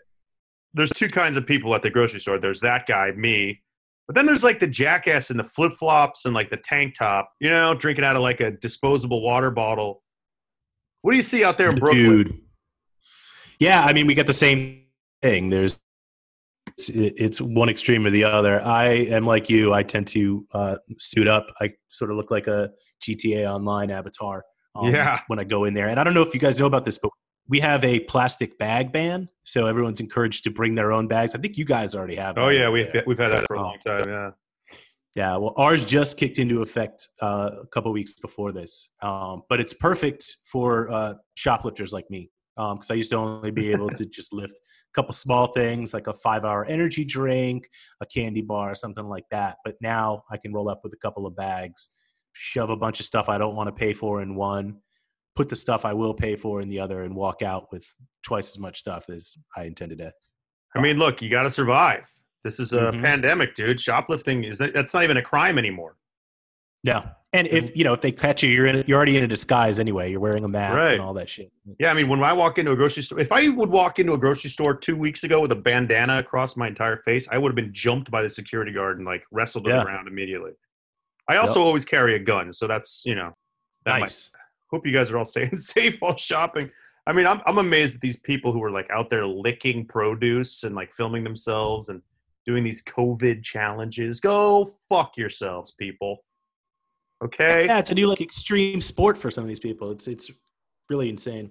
there's 0.74 0.90
two 0.90 1.08
kinds 1.08 1.36
of 1.36 1.46
people 1.46 1.74
at 1.74 1.82
the 1.82 1.90
grocery 1.90 2.20
store. 2.20 2.38
There's 2.38 2.60
that 2.60 2.86
guy, 2.86 3.12
me, 3.12 3.62
but 4.06 4.14
then 4.14 4.26
there's 4.26 4.44
like 4.44 4.60
the 4.60 4.66
jackass 4.66 5.30
in 5.30 5.36
the 5.36 5.44
flip 5.44 5.72
flops 5.78 6.24
and 6.24 6.34
like 6.34 6.50
the 6.50 6.58
tank 6.58 6.94
top, 6.96 7.32
you 7.40 7.48
know, 7.48 7.74
drinking 7.74 8.04
out 8.04 8.16
of 8.16 8.22
like 8.22 8.40
a 8.40 8.50
disposable 8.50 9.22
water 9.22 9.50
bottle. 9.50 10.02
What 11.02 11.12
do 11.12 11.16
you 11.16 11.22
see 11.22 11.44
out 11.44 11.58
there 11.58 11.70
in 11.70 11.76
Brooklyn? 11.76 12.02
Dude. 12.02 12.40
Yeah, 13.58 13.82
I 13.82 13.92
mean, 13.92 14.06
we 14.06 14.14
get 14.14 14.26
the 14.26 14.34
same 14.34 14.82
thing. 15.22 15.48
There's 15.48 15.78
it's, 16.76 16.90
it's 16.90 17.40
one 17.40 17.68
extreme 17.68 18.06
or 18.06 18.10
the 18.10 18.24
other. 18.24 18.60
I 18.62 18.86
am 18.86 19.26
like 19.26 19.48
you. 19.48 19.72
I 19.72 19.82
tend 19.82 20.06
to 20.08 20.46
uh, 20.52 20.76
suit 20.98 21.28
up. 21.28 21.46
I 21.60 21.70
sort 21.88 22.10
of 22.10 22.16
look 22.16 22.30
like 22.30 22.46
a 22.46 22.70
GTA 23.02 23.46
Online 23.52 23.90
avatar. 23.90 24.44
um, 24.74 24.92
Yeah. 24.92 25.20
When 25.28 25.38
I 25.38 25.44
go 25.44 25.64
in 25.64 25.74
there, 25.74 25.88
and 25.88 26.00
I 26.00 26.04
don't 26.04 26.14
know 26.14 26.22
if 26.22 26.34
you 26.34 26.40
guys 26.40 26.58
know 26.58 26.66
about 26.66 26.84
this, 26.84 26.98
but 26.98 27.10
we 27.48 27.60
have 27.60 27.84
a 27.84 28.00
plastic 28.00 28.58
bag 28.58 28.90
ban, 28.92 29.28
so 29.42 29.66
everyone's 29.66 30.00
encouraged 30.00 30.44
to 30.44 30.50
bring 30.50 30.74
their 30.74 30.92
own 30.92 31.06
bags. 31.08 31.34
I 31.34 31.38
think 31.38 31.58
you 31.58 31.64
guys 31.66 31.94
already 31.94 32.16
have. 32.16 32.38
Oh 32.38 32.48
yeah, 32.48 32.68
we've 32.70 32.88
we've 33.06 33.18
had 33.18 33.28
that 33.32 33.44
for 33.46 33.56
a 33.56 33.60
Oh. 33.60 33.62
long 33.62 33.78
time. 33.86 34.08
Yeah. 34.08 34.30
Yeah, 35.16 35.36
well, 35.36 35.54
ours 35.56 35.84
just 35.84 36.18
kicked 36.18 36.38
into 36.40 36.60
effect 36.62 37.06
uh, 37.22 37.50
a 37.62 37.66
couple 37.68 37.92
weeks 37.92 38.14
before 38.14 38.50
this, 38.50 38.90
um, 39.00 39.42
but 39.48 39.60
it's 39.60 39.72
perfect 39.72 40.38
for 40.44 40.90
uh, 40.90 41.14
shoplifters 41.36 41.92
like 41.92 42.10
me 42.10 42.30
because 42.56 42.90
I 42.90 42.94
used 42.94 43.10
to 43.10 43.16
only 43.18 43.52
be 43.52 43.70
able 43.70 43.90
to 43.90 44.04
just 44.18 44.32
lift 44.32 44.58
couple 44.94 45.12
small 45.12 45.48
things 45.48 45.92
like 45.92 46.06
a 46.06 46.14
five-hour 46.14 46.64
energy 46.66 47.04
drink, 47.04 47.68
a 48.00 48.06
candy 48.06 48.42
bar, 48.42 48.74
something 48.74 49.06
like 49.06 49.24
that. 49.30 49.56
But 49.64 49.76
now 49.80 50.22
I 50.30 50.36
can 50.36 50.52
roll 50.52 50.68
up 50.68 50.80
with 50.84 50.92
a 50.92 50.98
couple 50.98 51.26
of 51.26 51.36
bags, 51.36 51.88
shove 52.32 52.70
a 52.70 52.76
bunch 52.76 53.00
of 53.00 53.06
stuff 53.06 53.28
I 53.28 53.38
don't 53.38 53.56
want 53.56 53.68
to 53.68 53.72
pay 53.72 53.92
for 53.92 54.22
in 54.22 54.34
one, 54.34 54.78
put 55.36 55.48
the 55.48 55.56
stuff 55.56 55.84
I 55.84 55.92
will 55.92 56.14
pay 56.14 56.36
for 56.36 56.60
in 56.60 56.68
the 56.68 56.80
other 56.80 57.02
and 57.02 57.14
walk 57.14 57.42
out 57.42 57.72
with 57.72 57.86
twice 58.22 58.50
as 58.50 58.58
much 58.58 58.78
stuff 58.78 59.10
as 59.10 59.36
I 59.56 59.64
intended 59.64 59.98
to. 59.98 60.12
I 60.76 60.80
mean, 60.80 60.98
look, 60.98 61.22
you 61.22 61.30
got 61.30 61.42
to 61.42 61.50
survive. 61.50 62.08
This 62.42 62.60
is 62.60 62.72
a 62.72 62.92
Mhm. 62.92 63.02
pandemic, 63.02 63.54
dude. 63.54 63.80
Shoplifting 63.80 64.44
is 64.44 64.58
that's 64.58 64.92
not 64.94 65.04
even 65.04 65.16
a 65.16 65.22
crime 65.22 65.58
anymore. 65.58 65.96
Yeah, 66.82 67.12
and 67.34 67.48
if 67.48 67.66
mm-hmm. 67.66 67.78
you 67.78 67.84
know 67.84 67.92
if 67.92 68.00
they 68.00 68.12
catch 68.12 68.42
you, 68.42 68.48
you're 68.48 68.66
in 68.66 68.84
you're 68.86 68.96
already 68.96 69.16
in 69.16 69.24
a 69.24 69.28
disguise 69.28 69.78
anyway. 69.78 70.10
You're 70.10 70.20
wearing 70.20 70.44
a 70.44 70.48
mask 70.48 70.78
Right. 70.78 70.92
and 70.92 71.02
all 71.02 71.12
that 71.14 71.28
shit. 71.28 71.52
Yeah, 71.78 71.90
I 71.90 71.94
mean, 71.94 72.08
when 72.08 72.22
I 72.22 72.32
walk 72.32 72.58
into 72.58 72.70
a 72.70 72.76
grocery 72.76 73.02
store, 73.02 73.18
if 73.18 73.32
I 73.32 73.48
would 73.48 73.68
walk 73.68 73.98
into 73.98 74.12
a 74.12 74.18
grocery 74.18 74.50
store 74.50 74.74
two 74.74 74.96
weeks 74.96 75.24
ago 75.24 75.40
with 75.40 75.50
a 75.52 75.56
bandana 75.56 76.18
across 76.18 76.56
my 76.56 76.68
entire 76.68 76.98
face, 76.98 77.26
I 77.30 77.38
would 77.38 77.50
have 77.50 77.56
been 77.56 77.74
jumped 77.74 78.10
by 78.10 78.22
the 78.22 78.28
security 78.28 78.72
guard 78.72 78.98
and 78.98 79.06
like 79.06 79.24
wrestled 79.32 79.64
to 79.64 79.72
the 79.72 79.82
ground 79.82 80.06
immediately. 80.06 80.52
I 81.28 81.36
also 81.36 81.60
always 81.60 81.84
carry 81.84 82.14
a 82.14 82.18
gun, 82.20 82.52
so 82.52 82.66
that's 82.66 83.02
you 83.04 83.14
know. 83.14 83.34
That 83.84 83.94
might- 83.94 84.00
Nice. 84.02 84.30
hope 84.70 84.86
you 84.86 84.92
guys 84.92 85.10
are 85.10 85.18
all 85.18 85.26
staying 85.26 85.56
safe 85.56 85.96
while 86.00 86.16
shopping. 86.16 86.70
I 87.06 87.12
mean, 87.12 87.26
I'm 87.26 87.42
I'm 87.46 87.58
amazed 87.58 87.96
at 87.96 88.00
these 88.00 88.16
people 88.16 88.52
who 88.52 88.62
are 88.62 88.70
like 88.70 88.88
out 88.90 89.10
there 89.10 89.26
licking 89.26 89.86
produce 89.86 90.62
and 90.62 90.74
like 90.74 90.92
filming 90.92 91.24
themselves 91.24 91.88
and 91.88 92.00
doing 92.46 92.62
these 92.62 92.82
COVID 92.82 93.42
challenges. 93.42 94.20
Go 94.20 94.76
fuck 94.88 95.16
yourselves, 95.16 95.72
people. 95.72 96.24
Okay. 97.24 97.66
Yeah, 97.66 97.78
it's 97.78 97.90
a 97.90 97.94
new 97.94 98.06
like 98.06 98.20
extreme 98.20 98.80
sport 98.80 99.16
for 99.16 99.30
some 99.30 99.44
of 99.44 99.48
these 99.48 99.60
people. 99.60 99.90
It's 99.90 100.08
it's 100.08 100.30
really 100.90 101.08
insane. 101.08 101.50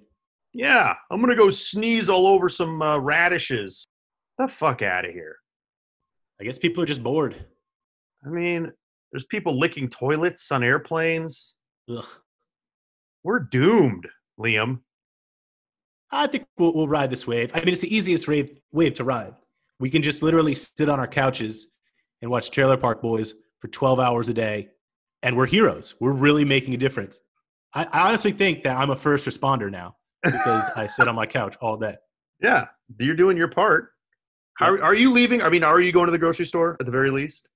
Yeah, 0.52 0.94
I'm 1.10 1.20
gonna 1.20 1.34
go 1.34 1.50
sneeze 1.50 2.08
all 2.08 2.26
over 2.26 2.48
some 2.48 2.80
uh, 2.80 2.98
radishes. 2.98 3.88
The 4.38 4.46
fuck 4.46 4.82
out 4.82 5.04
of 5.04 5.12
here. 5.12 5.36
I 6.40 6.44
guess 6.44 6.58
people 6.58 6.82
are 6.82 6.86
just 6.86 7.02
bored. 7.02 7.34
I 8.24 8.28
mean, 8.28 8.72
there's 9.12 9.26
people 9.26 9.58
licking 9.58 9.88
toilets 9.88 10.50
on 10.50 10.62
airplanes. 10.62 11.54
Ugh. 11.90 12.04
We're 13.22 13.40
doomed, 13.40 14.08
Liam. 14.38 14.80
I 16.10 16.26
think 16.26 16.46
we'll, 16.58 16.74
we'll 16.74 16.88
ride 16.88 17.10
this 17.10 17.26
wave. 17.26 17.50
I 17.54 17.60
mean, 17.60 17.68
it's 17.70 17.80
the 17.80 17.94
easiest 17.94 18.28
wave 18.28 18.56
wave 18.72 18.94
to 18.94 19.04
ride. 19.04 19.34
We 19.80 19.90
can 19.90 20.02
just 20.02 20.22
literally 20.22 20.54
sit 20.54 20.88
on 20.88 21.00
our 21.00 21.08
couches 21.08 21.66
and 22.22 22.30
watch 22.30 22.50
Trailer 22.50 22.76
Park 22.76 23.02
Boys 23.02 23.34
for 23.60 23.68
12 23.68 23.98
hours 23.98 24.28
a 24.28 24.34
day, 24.34 24.68
and 25.24 25.36
we're 25.36 25.46
heroes. 25.46 25.94
We're 25.98 26.12
really 26.12 26.44
making 26.44 26.74
a 26.74 26.76
difference. 26.76 27.18
I, 27.74 27.84
I 27.84 28.08
honestly 28.08 28.30
think 28.30 28.62
that 28.62 28.76
I'm 28.76 28.90
a 28.90 28.96
first 28.96 29.26
responder 29.26 29.70
now 29.70 29.96
because 30.22 30.70
I 30.76 30.86
sit 30.86 31.08
on 31.08 31.16
my 31.16 31.26
couch 31.26 31.56
all 31.60 31.76
day. 31.76 31.96
Yeah, 32.40 32.66
you're 32.98 33.14
doing 33.14 33.38
your 33.38 33.48
part. 33.48 33.92
How, 34.58 34.76
are 34.78 34.94
you 34.94 35.12
leaving? 35.12 35.40
I 35.40 35.48
mean, 35.48 35.64
are 35.64 35.80
you 35.80 35.92
going 35.92 36.06
to 36.06 36.12
the 36.12 36.18
grocery 36.18 36.44
store 36.44 36.76
at 36.78 36.84
the 36.84 36.92
very 36.92 37.08
least? 37.08 37.48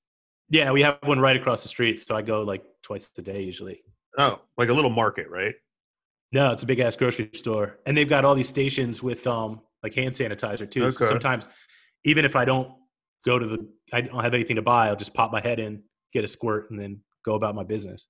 Yeah, 0.49 0.71
we 0.71 0.81
have 0.83 0.99
one 1.03 1.21
right 1.21 1.37
across 1.37 1.63
the 1.63 1.69
street, 1.69 2.01
so 2.01 2.17
I 2.17 2.23
go 2.23 2.43
like 2.43 2.65
twice 2.83 3.11
a 3.19 3.21
day 3.21 3.43
usually. 3.43 3.83
Oh, 4.17 4.41
like 4.57 4.71
a 4.71 4.73
little 4.73 4.89
market, 4.89 5.29
right? 5.29 5.55
No, 6.33 6.53
it's 6.53 6.63
a 6.63 6.67
big 6.67 6.79
ass 6.79 6.97
grocery 6.97 7.29
store, 7.35 7.81
and 7.85 7.95
they've 7.95 8.09
got 8.09 8.25
all 8.25 8.35
these 8.35 8.49
stations 8.49 9.03
with 9.03 9.27
um 9.27 9.61
like 9.83 9.95
hand 9.95 10.15
sanitizer 10.15 10.71
too. 10.71 10.91
So 10.91 11.09
sometimes, 11.09 11.49
even 12.05 12.25
if 12.25 12.35
I 12.35 12.47
don't 12.47 12.73
go 13.27 13.39
to 13.39 13.47
the, 13.47 13.69
I 13.93 14.01
don't 14.03 14.23
have 14.23 14.33
anything 14.33 14.57
to 14.57 14.63
buy, 14.63 14.89
I'll 14.89 14.97
just 14.97 15.13
pop 15.13 15.33
my 15.33 15.41
head 15.41 15.59
in, 15.59 15.83
get 16.15 16.25
a 16.25 16.29
squirt, 16.29 16.71
and 16.71 16.81
then 16.81 17.01
go 17.29 17.35
about 17.35 17.55
my 17.55 17.65
business. 17.65 18.09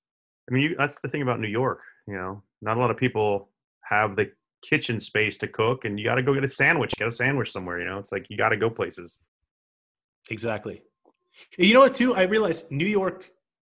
I 0.49 0.53
mean, 0.53 0.63
you, 0.63 0.75
that's 0.77 0.99
the 1.01 1.09
thing 1.09 1.21
about 1.21 1.39
New 1.39 1.47
York. 1.61 1.79
You 2.07 2.15
know, 2.15 2.43
not 2.61 2.77
a 2.77 2.79
lot 2.79 2.91
of 2.91 2.97
people 2.97 3.49
have 3.83 4.15
the 4.15 4.31
kitchen 4.61 4.99
space 4.99 5.37
to 5.39 5.47
cook, 5.47 5.85
and 5.85 5.99
you 5.99 6.05
got 6.05 6.15
to 6.15 6.23
go 6.23 6.33
get 6.33 6.43
a 6.43 6.49
sandwich. 6.49 6.93
Get 6.97 7.07
a 7.07 7.11
sandwich 7.11 7.51
somewhere. 7.51 7.79
You 7.79 7.85
know, 7.85 7.97
it's 7.99 8.11
like 8.11 8.25
you 8.29 8.37
got 8.37 8.49
to 8.49 8.57
go 8.57 8.69
places. 8.69 9.19
Exactly. 10.29 10.81
You 11.57 11.73
know 11.73 11.81
what? 11.81 11.95
Too, 11.95 12.15
I 12.15 12.23
realized 12.23 12.71
New 12.71 12.85
York 12.85 13.31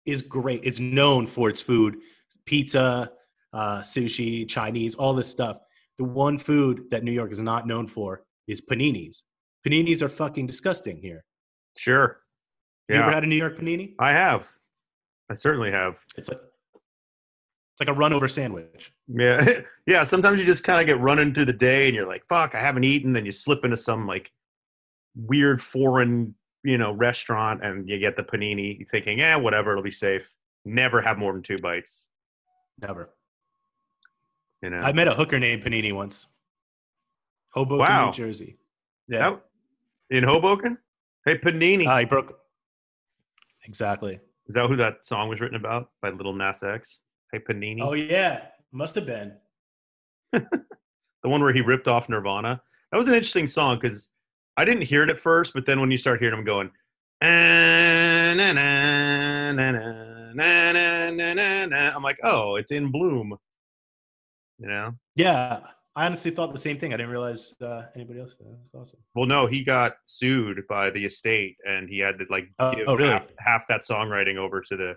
is 0.05 0.21
great. 0.21 0.61
It's 0.63 0.79
known 0.79 1.27
for 1.27 1.49
its 1.49 1.61
food, 1.61 1.97
pizza, 2.45 3.11
uh, 3.53 3.81
sushi, 3.81 4.47
Chinese, 4.47 4.95
all 4.95 5.13
this 5.13 5.29
stuff. 5.29 5.57
The 5.97 6.03
one 6.03 6.37
food 6.37 6.89
that 6.89 7.03
New 7.03 7.11
York 7.11 7.31
is 7.31 7.39
not 7.39 7.67
known 7.67 7.87
for 7.87 8.23
is 8.47 8.61
paninis. 8.61 9.21
Paninis 9.65 10.01
are 10.01 10.09
fucking 10.09 10.47
disgusting 10.47 10.97
here. 10.97 11.23
Sure. 11.77 12.19
You 12.89 12.95
ever 12.95 13.11
had 13.11 13.23
a 13.23 13.27
New 13.27 13.37
York 13.37 13.57
panini? 13.57 13.93
I 13.99 14.11
have. 14.11 14.51
I 15.29 15.35
certainly 15.35 15.71
have. 15.71 15.99
It's 16.17 16.29
like 16.29 16.37
it's 16.39 17.79
like 17.79 17.89
a 17.89 17.93
run 17.93 18.13
over 18.13 18.27
sandwich. 18.27 18.93
Yeah, 19.07 19.61
yeah. 19.87 20.03
Sometimes 20.03 20.39
you 20.39 20.45
just 20.45 20.63
kind 20.63 20.79
of 20.79 20.85
get 20.85 20.99
running 21.01 21.33
through 21.33 21.45
the 21.45 21.53
day, 21.53 21.87
and 21.87 21.95
you're 21.95 22.07
like, 22.07 22.25
"Fuck, 22.27 22.55
I 22.55 22.59
haven't 22.59 22.83
eaten." 22.83 23.13
Then 23.13 23.25
you 23.25 23.31
slip 23.31 23.63
into 23.63 23.77
some 23.77 24.05
like 24.07 24.31
weird 25.15 25.61
foreign, 25.61 26.35
you 26.63 26.77
know, 26.77 26.91
restaurant, 26.91 27.63
and 27.63 27.87
you 27.89 27.97
get 27.99 28.15
the 28.15 28.23
panini, 28.23 28.87
thinking, 28.91 29.19
"Yeah, 29.19 29.37
whatever, 29.37 29.71
it'll 29.71 29.83
be 29.83 29.91
safe." 29.91 30.31
Never 30.65 31.01
have 31.01 31.17
more 31.17 31.33
than 31.33 31.41
two 31.41 31.57
bites. 31.57 32.05
Never. 32.81 33.09
You 34.61 34.69
know. 34.69 34.77
I 34.79 34.93
met 34.93 35.07
a 35.09 35.13
hooker 35.13 35.39
named 35.39 35.63
Panini 35.63 35.91
once. 35.93 36.27
Hoboken, 37.53 37.79
Wow. 37.79 38.05
New 38.07 38.13
Jersey. 38.13 38.57
Yeah. 39.09 39.31
That- 39.31 39.43
in 40.09 40.23
Hoboken. 40.23 40.77
Hey, 41.25 41.37
Panini. 41.37 41.85
Uh, 41.87 41.97
he 41.99 42.05
broke. 42.05 42.39
Exactly. 43.65 44.19
Is 44.47 44.55
that 44.55 44.67
who 44.67 44.75
that 44.75 45.05
song 45.05 45.29
was 45.29 45.39
written 45.39 45.55
about 45.55 45.89
by 46.01 46.09
Lil 46.09 46.33
Nas 46.33 46.63
X? 46.63 46.99
Hey, 47.31 47.39
Panini. 47.39 47.79
Oh 47.81 47.93
yeah, 47.93 48.45
must 48.71 48.95
have 48.95 49.05
been. 49.05 49.33
the 50.33 50.49
one 51.23 51.41
where 51.41 51.53
he 51.53 51.61
ripped 51.61 51.87
off 51.87 52.09
Nirvana. 52.09 52.61
That 52.91 52.97
was 52.97 53.07
an 53.07 53.13
interesting 53.13 53.47
song 53.47 53.79
because 53.81 54.09
I 54.57 54.65
didn't 54.65 54.83
hear 54.83 55.03
it 55.03 55.09
at 55.09 55.19
first, 55.19 55.53
but 55.53 55.65
then 55.65 55.79
when 55.79 55.91
you 55.91 55.97
start 55.97 56.19
hearing 56.19 56.37
him 56.37 56.45
going, 56.45 56.69
"Ah, 57.21 58.33
na, 58.35 58.53
na, 58.53 59.51
na, 59.53 59.71
na, 59.71 60.33
na, 60.33 60.71
na, 60.71 61.11
na, 61.11 61.33
na, 61.33 61.65
na," 61.65 61.91
I'm 61.95 62.03
like, 62.03 62.19
oh, 62.23 62.55
it's 62.55 62.71
in 62.71 62.91
Bloom. 62.91 63.37
You 64.59 64.67
know? 64.67 64.91
Yeah, 65.15 65.61
I 65.95 66.05
honestly 66.07 66.31
thought 66.31 66.51
the 66.51 66.57
same 66.59 66.79
thing. 66.79 66.91
I 66.93 66.97
didn't 66.97 67.11
realize 67.11 67.53
uh, 67.61 67.83
anybody 67.95 68.19
else. 68.19 68.35
Did. 68.35 68.47
That's 68.47 68.73
awesome. 68.89 68.99
Well, 69.13 69.27
no, 69.27 69.45
he 69.45 69.63
got 69.63 69.93
sued 70.05 70.63
by 70.67 70.89
the 70.89 71.05
estate, 71.05 71.57
and 71.67 71.87
he 71.87 71.99
had 71.99 72.17
to 72.19 72.25
like 72.29 72.45
Oh, 72.59 72.73
give 72.75 72.87
oh, 72.87 72.95
really? 72.95 73.11
half, 73.11 73.27
half 73.37 73.67
that 73.67 73.81
songwriting 73.81 74.37
over 74.37 74.59
to 74.61 74.75
the 74.75 74.95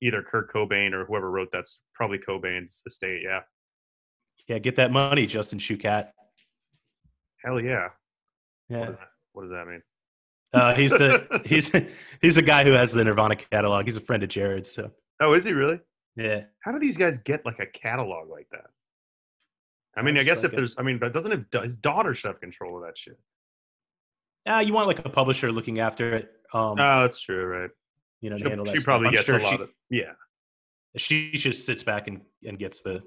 either 0.00 0.22
Kurt 0.22 0.52
Cobain 0.52 0.92
or 0.92 1.04
whoever 1.04 1.30
wrote 1.30 1.48
that's 1.52 1.80
probably 1.94 2.18
Cobain's 2.18 2.82
estate. 2.86 3.22
Yeah, 3.24 3.40
Yeah, 4.46 4.58
get 4.58 4.76
that 4.76 4.92
money, 4.92 5.26
Justin 5.26 5.58
Shukat. 5.58 6.10
hell 7.44 7.60
yeah. 7.60 7.88
What, 8.68 8.78
Yeah, 8.78 8.86
does 8.86 8.94
that, 8.96 9.08
what 9.32 9.42
does 9.42 9.50
that 9.50 9.66
mean? 9.66 9.82
uh, 10.54 10.74
he's 10.74 10.92
the 10.92 11.42
he's 11.44 11.72
he's 12.20 12.34
the 12.36 12.42
guy 12.42 12.62
who 12.64 12.72
has 12.72 12.92
the 12.92 13.02
Nirvana 13.02 13.34
catalog. 13.36 13.84
He's 13.86 13.96
a 13.96 14.00
friend 14.00 14.22
of 14.22 14.28
Jared's. 14.28 14.70
So 14.70 14.90
Oh, 15.20 15.34
is 15.34 15.44
he 15.44 15.52
really? 15.52 15.80
yeah, 16.14 16.42
How 16.60 16.70
do 16.72 16.78
these 16.78 16.96
guys 16.96 17.18
get 17.18 17.44
like 17.46 17.58
a 17.58 17.66
catalog 17.66 18.28
like 18.28 18.46
that? 18.52 18.66
I 19.96 20.02
mean, 20.02 20.16
I 20.16 20.22
guess 20.22 20.42
like 20.42 20.52
if 20.52 20.56
there's, 20.56 20.78
I 20.78 20.82
mean, 20.82 20.98
but 20.98 21.12
doesn't 21.12 21.30
have, 21.30 21.62
his 21.64 21.76
daughter 21.76 22.14
should 22.14 22.28
have 22.28 22.40
control 22.40 22.76
of 22.78 22.84
that 22.84 22.96
shit. 22.96 23.18
uh, 24.46 24.62
you 24.64 24.72
want 24.72 24.86
like 24.86 25.04
a 25.04 25.08
publisher 25.08 25.52
looking 25.52 25.78
after 25.80 26.14
it. 26.16 26.30
Um, 26.54 26.72
Oh, 26.78 27.02
that's 27.02 27.20
true, 27.20 27.44
right? 27.46 27.70
you 28.20 28.30
know, 28.30 28.36
to 28.36 28.42
She, 28.44 28.48
handle 28.48 28.64
that 28.66 28.78
she 28.78 28.84
probably 28.84 29.10
gets 29.10 29.24
sure 29.24 29.38
a 29.38 29.42
lot 29.42 29.56
she, 29.56 29.62
of, 29.62 29.70
yeah. 29.90 30.12
She 30.96 31.32
just 31.32 31.66
sits 31.66 31.82
back 31.82 32.06
and, 32.06 32.20
and 32.46 32.58
gets 32.58 32.82
the 32.82 33.02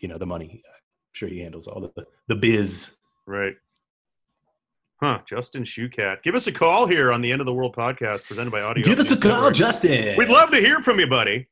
you 0.00 0.08
know 0.08 0.18
the 0.18 0.26
money. 0.26 0.62
I'm 0.66 0.80
sure 1.12 1.28
he 1.28 1.40
handles 1.40 1.66
all 1.66 1.80
the 1.80 2.06
the 2.28 2.34
biz. 2.36 2.94
Right. 3.26 3.54
Huh, 5.02 5.18
Justin 5.28 5.64
Shukat. 5.64 6.22
Give 6.22 6.34
us 6.34 6.46
a 6.46 6.52
call 6.52 6.86
here 6.86 7.12
on 7.12 7.20
the 7.20 7.30
End 7.32 7.40
of 7.40 7.46
the 7.46 7.52
World 7.52 7.74
podcast 7.76 8.26
presented 8.26 8.50
by 8.52 8.62
Audio. 8.62 8.84
Give 8.84 8.98
us 9.00 9.10
a 9.10 9.16
call, 9.16 9.32
Network. 9.32 9.54
Justin. 9.54 10.16
We'd 10.16 10.28
love 10.28 10.50
to 10.52 10.58
hear 10.58 10.80
from 10.80 11.00
you, 11.00 11.06
buddy. 11.08 11.48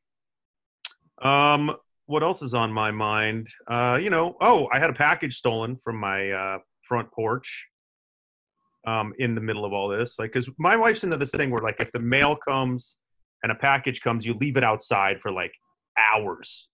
Um, 1.21 1.75
what 2.05 2.23
else 2.23 2.41
is 2.41 2.53
on 2.53 2.71
my 2.71 2.91
mind? 2.91 3.47
Uh, 3.67 3.99
you 4.01 4.09
know, 4.09 4.35
oh, 4.41 4.67
I 4.71 4.79
had 4.79 4.89
a 4.89 4.93
package 4.93 5.35
stolen 5.35 5.77
from 5.77 5.97
my 5.97 6.31
uh, 6.31 6.57
front 6.81 7.11
porch. 7.11 7.67
Um, 8.85 9.13
in 9.17 9.33
the 9.33 9.39
middle 9.39 9.63
of 9.63 9.71
all 9.71 9.87
this, 9.87 10.19
like, 10.19 10.33
because 10.33 10.49
my 10.57 10.75
wife's 10.75 11.05
into 11.05 11.15
this 11.15 11.31
thing 11.31 11.51
where, 11.51 11.61
like, 11.61 11.77
if 11.79 11.93
the 11.93 12.01
mail 12.01 12.35
comes 12.35 12.97
and 13.41 13.49
a 13.49 13.55
package 13.55 14.01
comes, 14.01 14.25
you 14.25 14.33
leave 14.33 14.57
it 14.57 14.63
outside 14.65 15.21
for 15.21 15.31
like 15.31 15.53
hours 15.97 16.67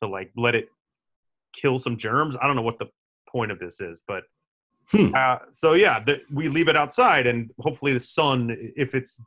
to 0.00 0.08
like 0.08 0.30
let 0.36 0.54
it 0.54 0.68
kill 1.52 1.80
some 1.80 1.96
germs. 1.96 2.36
I 2.40 2.46
don't 2.46 2.54
know 2.54 2.62
what 2.62 2.78
the 2.78 2.86
point 3.28 3.50
of 3.50 3.58
this 3.58 3.80
is, 3.80 4.00
but 4.06 4.22
Hmm. 4.90 5.14
uh, 5.14 5.38
so 5.50 5.74
yeah, 5.74 6.00
the, 6.00 6.22
we 6.32 6.48
leave 6.48 6.68
it 6.68 6.76
outside, 6.76 7.26
and 7.26 7.50
hopefully 7.60 7.92
the 7.92 8.00
sun, 8.00 8.72
if 8.74 8.94
it's 8.94 9.18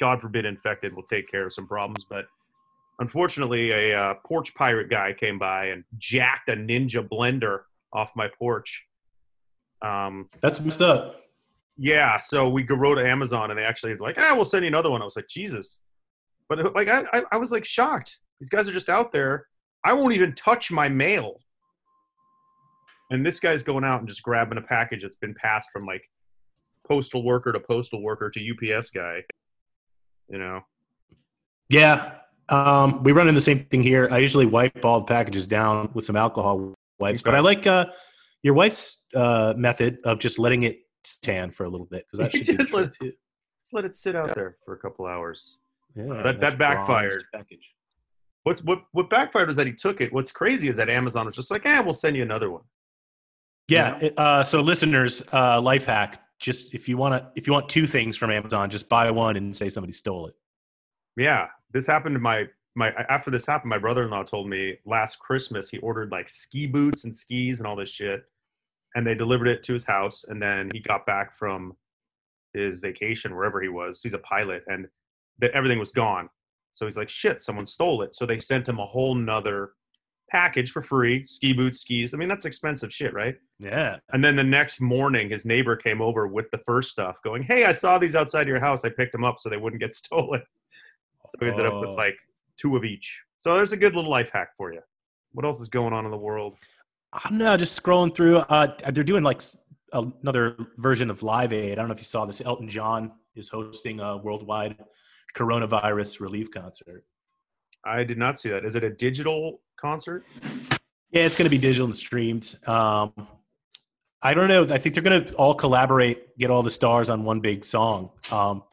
God 0.00 0.20
forbid 0.20 0.44
infected, 0.44 0.94
will 0.94 1.04
take 1.04 1.30
care 1.30 1.46
of 1.46 1.52
some 1.52 1.68
problems. 1.68 2.04
But 2.08 2.26
unfortunately, 2.98 3.70
a 3.70 3.98
uh, 3.98 4.14
porch 4.26 4.54
pirate 4.54 4.88
guy 4.90 5.12
came 5.12 5.38
by 5.38 5.66
and 5.66 5.84
jacked 5.98 6.48
a 6.48 6.56
Ninja 6.56 7.06
blender 7.06 7.60
off 7.92 8.12
my 8.16 8.28
porch. 8.38 8.84
Um, 9.82 10.28
That's 10.40 10.60
messed 10.60 10.82
up. 10.82 11.16
yeah, 11.76 12.18
so 12.18 12.48
we 12.48 12.62
go 12.62 12.94
to 12.94 13.06
Amazon, 13.06 13.50
and 13.50 13.58
they 13.58 13.64
actually 13.64 13.96
like, 13.96 14.16
ah, 14.18 14.32
we'll 14.34 14.44
send 14.44 14.64
you 14.64 14.68
another 14.68 14.90
one. 14.90 15.02
I 15.02 15.04
was 15.04 15.16
like, 15.16 15.28
Jesus, 15.28 15.80
but 16.48 16.74
like, 16.74 16.88
I, 16.88 17.04
I, 17.12 17.22
I 17.32 17.36
was 17.36 17.52
like 17.52 17.64
shocked. 17.64 18.18
These 18.40 18.48
guys 18.48 18.68
are 18.68 18.72
just 18.72 18.88
out 18.88 19.12
there. 19.12 19.46
I 19.84 19.92
won't 19.92 20.14
even 20.14 20.34
touch 20.34 20.70
my 20.70 20.88
mail, 20.88 21.40
and 23.10 23.24
this 23.24 23.40
guy's 23.40 23.62
going 23.62 23.84
out 23.84 24.00
and 24.00 24.08
just 24.08 24.22
grabbing 24.22 24.58
a 24.58 24.62
package 24.62 25.02
that's 25.02 25.16
been 25.16 25.34
passed 25.34 25.70
from 25.72 25.84
like 25.84 26.02
postal 26.88 27.24
worker 27.24 27.52
to 27.52 27.60
postal 27.60 28.02
worker 28.02 28.30
to 28.30 28.74
UPS 28.74 28.90
guy. 28.90 29.22
You 30.28 30.38
know, 30.38 30.60
Yeah, 31.68 32.12
Um, 32.48 33.02
we 33.02 33.12
run 33.12 33.28
in 33.28 33.34
the 33.34 33.40
same 33.40 33.64
thing 33.66 33.82
here. 33.82 34.08
I 34.10 34.18
usually 34.18 34.46
wipe 34.46 34.84
all 34.84 35.00
the 35.00 35.06
packages 35.06 35.46
down 35.46 35.90
with 35.94 36.04
some 36.04 36.16
alcohol 36.16 36.74
wipes, 36.98 37.22
but 37.22 37.34
I 37.34 37.40
like 37.40 37.66
uh, 37.66 37.86
your 38.42 38.54
wife's 38.54 39.06
uh, 39.14 39.54
method 39.56 39.98
of 40.04 40.18
just 40.18 40.38
letting 40.38 40.64
it 40.64 40.80
stand 41.04 41.54
for 41.54 41.64
a 41.64 41.68
little 41.68 41.86
bit 41.86 42.06
because 42.06 42.18
that 42.18 42.32
should 42.44 42.58
just 42.58 42.72
let- 42.72 42.92
too. 42.92 43.12
Just 43.62 43.72
let 43.72 43.86
it 43.86 43.94
sit 43.94 44.14
out 44.14 44.34
there 44.34 44.58
for 44.64 44.74
a 44.74 44.78
couple 44.78 45.06
hours. 45.06 45.56
Yeah, 45.96 46.04
that- 46.22 46.38
nice 46.38 46.50
that 46.50 46.58
backfired. 46.58 47.24
Package. 47.34 47.70
What 48.42 48.60
what 48.64 48.82
what 48.92 49.08
backfired 49.08 49.48
was 49.48 49.56
that 49.56 49.66
he 49.66 49.72
took 49.72 50.02
it. 50.02 50.12
What's 50.12 50.30
crazy 50.32 50.68
is 50.68 50.76
that 50.76 50.90
Amazon 50.90 51.24
was 51.24 51.34
just 51.34 51.50
like, 51.50 51.64
"Eh, 51.64 51.80
we'll 51.80 51.94
send 51.94 52.14
you 52.14 52.22
another 52.22 52.50
one." 52.50 52.62
Yeah. 53.68 53.98
it- 54.02 54.12
Uh, 54.18 54.42
so 54.44 54.60
listeners, 54.60 55.22
uh, 55.32 55.62
life 55.62 55.86
hack: 55.86 56.20
just 56.38 56.74
if 56.74 56.90
you 56.90 56.98
want 56.98 57.14
to, 57.14 57.30
if 57.36 57.46
you 57.46 57.54
want 57.54 57.70
two 57.70 57.86
things 57.86 58.18
from 58.18 58.30
Amazon, 58.30 58.68
just 58.68 58.86
buy 58.90 59.10
one 59.10 59.36
and 59.36 59.56
say 59.56 59.70
somebody 59.70 59.94
stole 59.94 60.26
it. 60.26 60.34
Yeah, 61.16 61.46
this 61.74 61.86
happened 61.86 62.14
to 62.14 62.20
my 62.20 62.48
my 62.74 62.92
after 63.10 63.30
this 63.30 63.44
happened. 63.44 63.68
My 63.68 63.78
brother-in-law 63.78 64.22
told 64.24 64.48
me 64.48 64.78
last 64.86 65.18
Christmas 65.18 65.68
he 65.68 65.78
ordered 65.78 66.10
like 66.10 66.28
ski 66.28 66.66
boots 66.66 67.04
and 67.04 67.14
skis 67.14 67.60
and 67.60 67.66
all 67.66 67.76
this 67.76 67.90
shit, 67.90 68.24
and 68.94 69.06
they 69.06 69.14
delivered 69.14 69.48
it 69.48 69.62
to 69.64 69.74
his 69.74 69.84
house. 69.84 70.24
And 70.26 70.40
then 70.40 70.70
he 70.72 70.80
got 70.80 71.04
back 71.04 71.36
from 71.36 71.76
his 72.54 72.80
vacation 72.80 73.34
wherever 73.34 73.60
he 73.60 73.68
was. 73.68 74.00
He's 74.02 74.14
a 74.14 74.18
pilot, 74.18 74.62
and 74.68 74.88
that 75.40 75.50
everything 75.50 75.78
was 75.78 75.92
gone. 75.92 76.30
So 76.72 76.86
he's 76.86 76.96
like, 76.96 77.10
"Shit, 77.10 77.40
someone 77.40 77.66
stole 77.66 78.02
it." 78.02 78.14
So 78.14 78.24
they 78.24 78.38
sent 78.38 78.68
him 78.68 78.78
a 78.78 78.86
whole 78.86 79.14
nother 79.14 79.72
package 80.30 80.70
for 80.70 80.82
free: 80.82 81.26
ski 81.26 81.52
boots, 81.52 81.80
skis. 81.80 82.14
I 82.14 82.16
mean, 82.18 82.28
that's 82.28 82.44
expensive 82.44 82.92
shit, 82.92 83.12
right? 83.14 83.36
Yeah. 83.58 83.98
And 84.12 84.24
then 84.24 84.36
the 84.36 84.44
next 84.44 84.80
morning, 84.80 85.30
his 85.30 85.44
neighbor 85.44 85.76
came 85.76 86.00
over 86.00 86.26
with 86.26 86.50
the 86.50 86.62
first 86.66 86.92
stuff, 86.92 87.20
going, 87.22 87.42
"Hey, 87.42 87.64
I 87.64 87.72
saw 87.72 87.98
these 87.98 88.16
outside 88.16 88.46
your 88.46 88.60
house. 88.60 88.84
I 88.84 88.90
picked 88.90 89.12
them 89.12 89.24
up 89.24 89.40
so 89.40 89.48
they 89.48 89.56
wouldn't 89.56 89.80
get 89.80 89.94
stolen." 90.04 90.42
So 91.26 91.38
we 91.40 91.48
ended 91.50 91.66
up 91.66 91.80
with 91.80 91.90
Oh. 91.90 91.94
like 91.94 92.16
two 92.56 92.76
of 92.76 92.84
each. 92.84 93.22
So 93.40 93.54
there's 93.54 93.72
a 93.72 93.76
good 93.76 93.94
little 93.94 94.10
life 94.10 94.30
hack 94.32 94.50
for 94.56 94.72
you. 94.72 94.80
What 95.32 95.44
else 95.44 95.60
is 95.60 95.68
going 95.68 95.92
on 95.92 96.04
in 96.04 96.10
the 96.10 96.16
world? 96.18 96.56
I 97.12 97.20
don't 97.28 97.38
know. 97.38 97.56
Just 97.56 97.80
scrolling 97.80 98.14
through. 98.14 98.38
Uh, 98.38 98.68
they're 98.92 99.04
doing 99.04 99.22
like 99.22 99.40
another 99.92 100.56
version 100.78 101.10
of 101.10 101.22
Live 101.22 101.52
Aid. 101.52 101.72
I 101.72 101.74
don't 101.76 101.88
know 101.88 101.94
if 101.94 102.00
you 102.00 102.04
saw 102.04 102.24
this. 102.24 102.40
Elton 102.40 102.68
John 102.68 103.12
is 103.36 103.48
hosting 103.48 104.00
a 104.00 104.16
worldwide 104.16 104.76
coronavirus 105.36 106.20
relief 106.20 106.50
concert. 106.50 107.04
I 107.84 108.04
did 108.04 108.18
not 108.18 108.38
see 108.38 108.48
that. 108.50 108.64
Is 108.64 108.74
it 108.76 108.84
a 108.84 108.90
digital 108.90 109.60
concert? 109.76 110.24
Yeah, 111.10 111.24
it's 111.24 111.36
going 111.36 111.44
to 111.44 111.50
be 111.50 111.58
digital 111.58 111.84
and 111.86 111.94
streamed. 111.94 112.56
Um, 112.66 113.12
I 114.22 114.32
don't 114.34 114.48
know. 114.48 114.62
I 114.64 114.78
think 114.78 114.94
they're 114.94 115.02
going 115.02 115.24
to 115.26 115.34
all 115.34 115.54
collaborate, 115.54 116.36
get 116.38 116.50
all 116.50 116.62
the 116.62 116.70
stars 116.70 117.10
on 117.10 117.24
one 117.24 117.40
big 117.40 117.64
song. 117.64 118.10
Um, 118.32 118.64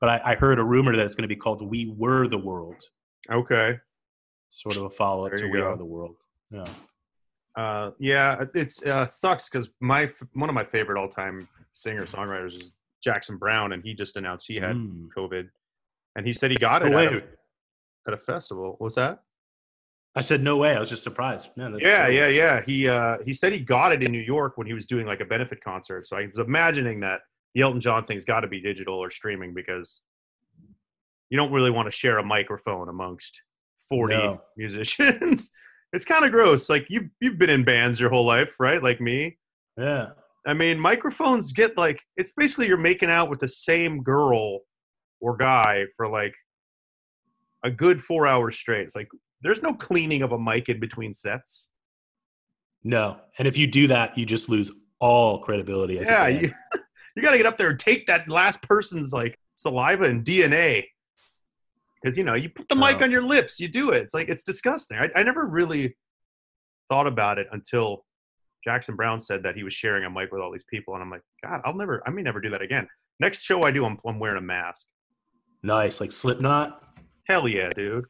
but 0.00 0.08
I, 0.10 0.32
I 0.32 0.34
heard 0.34 0.58
a 0.58 0.64
rumor 0.64 0.96
that 0.96 1.04
it's 1.04 1.14
going 1.14 1.22
to 1.28 1.28
be 1.28 1.36
called 1.36 1.62
"We 1.62 1.94
Were 1.96 2.26
the 2.26 2.38
World," 2.38 2.76
Okay. 3.30 3.78
sort 4.48 4.76
of 4.76 4.84
a 4.84 4.90
follow 4.90 5.26
up 5.26 5.32
to 5.36 5.46
"We 5.48 5.58
go. 5.58 5.64
Are 5.70 5.76
the 5.76 5.84
World." 5.84 6.16
Yeah. 6.50 6.64
Uh, 7.56 7.90
yeah, 7.98 8.44
it's 8.54 8.84
uh, 8.86 9.06
sucks 9.06 9.48
because 9.48 9.70
my 9.80 10.10
one 10.34 10.48
of 10.48 10.54
my 10.54 10.64
favorite 10.64 10.98
all 10.98 11.08
time 11.08 11.46
singer 11.72 12.04
songwriters 12.04 12.54
is 12.54 12.72
Jackson 13.02 13.36
Browne, 13.36 13.72
and 13.72 13.82
he 13.82 13.94
just 13.94 14.16
announced 14.16 14.46
he 14.46 14.54
had 14.60 14.76
Mm. 14.76 15.08
COVID, 15.16 15.48
and 16.16 16.26
he 16.26 16.32
said 16.32 16.50
he 16.50 16.56
got 16.56 16.84
it 16.84 16.90
No 16.90 16.98
at, 16.98 17.12
a, 17.12 17.22
at 18.06 18.14
a 18.14 18.16
festival. 18.18 18.76
What's 18.78 18.94
that? 18.94 19.22
I 20.16 20.22
said 20.22 20.42
no 20.42 20.56
way. 20.56 20.74
I 20.74 20.80
was 20.80 20.88
just 20.90 21.02
surprised. 21.04 21.50
Man, 21.56 21.76
Yeah, 21.80 22.06
so- 22.06 22.10
yeah, 22.10 22.26
yeah. 22.28 22.62
He 22.62 22.88
uh, 22.88 23.18
he 23.24 23.34
said 23.34 23.52
he 23.52 23.58
got 23.60 23.92
it 23.92 24.02
in 24.02 24.10
New 24.12 24.18
York 24.20 24.56
when 24.56 24.66
he 24.66 24.72
was 24.72 24.86
doing 24.86 25.06
like 25.06 25.20
a 25.20 25.24
benefit 25.24 25.62
concert. 25.62 26.06
So 26.06 26.16
I 26.16 26.26
was 26.34 26.44
imagining 26.44 27.00
that 27.00 27.20
the 27.54 27.62
Elton 27.62 27.80
John 27.80 28.04
thing's 28.04 28.24
got 28.24 28.40
to 28.40 28.48
be 28.48 28.60
digital 28.60 28.94
or 28.94 29.10
streaming 29.10 29.54
because 29.54 30.00
you 31.30 31.36
don't 31.36 31.52
really 31.52 31.70
want 31.70 31.86
to 31.86 31.90
share 31.90 32.18
a 32.18 32.24
microphone 32.24 32.88
amongst 32.88 33.42
forty 33.88 34.14
No. 34.14 34.40
musicians. 34.56 35.50
it's 35.92 36.04
kind 36.04 36.24
of 36.24 36.30
gross. 36.32 36.68
Like 36.68 36.86
you 36.88 37.10
you've 37.20 37.38
been 37.38 37.50
in 37.50 37.64
bands 37.64 38.00
your 38.00 38.10
whole 38.10 38.26
life, 38.26 38.54
right? 38.60 38.82
Like 38.82 39.00
me. 39.00 39.38
Yeah. 39.76 40.08
I 40.46 40.54
mean, 40.54 40.78
microphones 40.80 41.52
get 41.52 41.76
like 41.76 42.00
it's 42.16 42.32
basically 42.32 42.66
you're 42.66 42.76
making 42.76 43.10
out 43.10 43.28
with 43.30 43.40
the 43.40 43.48
same 43.48 44.02
girl 44.02 44.60
or 45.20 45.36
guy 45.36 45.84
for 45.96 46.08
like 46.08 46.34
a 47.62 47.70
good 47.70 48.02
four 48.02 48.26
hours 48.26 48.56
straight. 48.56 48.82
It's 48.82 48.96
like 48.96 49.08
there's 49.42 49.62
no 49.62 49.74
cleaning 49.74 50.22
of 50.22 50.32
a 50.32 50.38
mic 50.38 50.68
in 50.68 50.80
between 50.80 51.12
sets. 51.14 51.70
No. 52.82 53.18
And 53.38 53.46
if 53.46 53.56
you 53.56 53.66
do 53.66 53.86
that, 53.88 54.16
you 54.16 54.24
just 54.24 54.48
lose 54.48 54.70
all 54.98 55.40
credibility. 55.40 55.98
As 55.98 56.08
a 56.08 56.12
Yeah, 56.12 56.24
band. 56.30 56.42
you, 56.46 56.52
you 57.16 57.22
got 57.22 57.32
to 57.32 57.36
get 57.36 57.46
up 57.46 57.58
there 57.58 57.70
and 57.70 57.78
take 57.78 58.06
that 58.06 58.28
last 58.28 58.62
person's 58.62 59.12
like 59.12 59.38
saliva 59.54 60.04
and 60.04 60.24
DNA. 60.24 60.84
Because 62.02 62.16
you 62.16 62.24
know, 62.24 62.34
you 62.34 62.48
put 62.48 62.68
the 62.68 62.76
mic 62.76 63.02
on 63.02 63.10
your 63.10 63.22
lips, 63.22 63.60
you 63.60 63.68
do 63.68 63.90
it. 63.90 64.02
It's 64.02 64.14
like 64.14 64.28
it's 64.28 64.42
disgusting. 64.42 64.96
I, 64.98 65.10
I 65.14 65.22
never 65.22 65.44
really 65.44 65.96
thought 66.88 67.06
about 67.06 67.38
it 67.38 67.46
until 67.52 68.04
Jackson 68.64 68.96
Browne 68.96 69.20
said 69.20 69.42
that 69.42 69.54
he 69.54 69.62
was 69.62 69.74
sharing 69.74 70.04
a 70.04 70.10
mic 70.10 70.32
with 70.32 70.40
all 70.40 70.50
these 70.50 70.64
people, 70.64 70.94
and 70.94 71.02
I'm 71.02 71.10
like, 71.10 71.22
God, 71.42 71.60
I'll 71.64 71.74
never, 71.74 72.02
I 72.06 72.10
may 72.10 72.22
never 72.22 72.40
do 72.40 72.50
that 72.50 72.62
again. 72.62 72.88
Next 73.18 73.42
show 73.42 73.62
I 73.62 73.70
do, 73.70 73.84
I'm, 73.84 73.98
I'm 74.06 74.18
wearing 74.18 74.38
a 74.38 74.46
mask. 74.46 74.86
Nice. 75.62 76.00
Like 76.00 76.12
Slipknot. 76.12 76.82
Hell 77.28 77.46
yeah, 77.46 77.70
dude. 77.74 78.06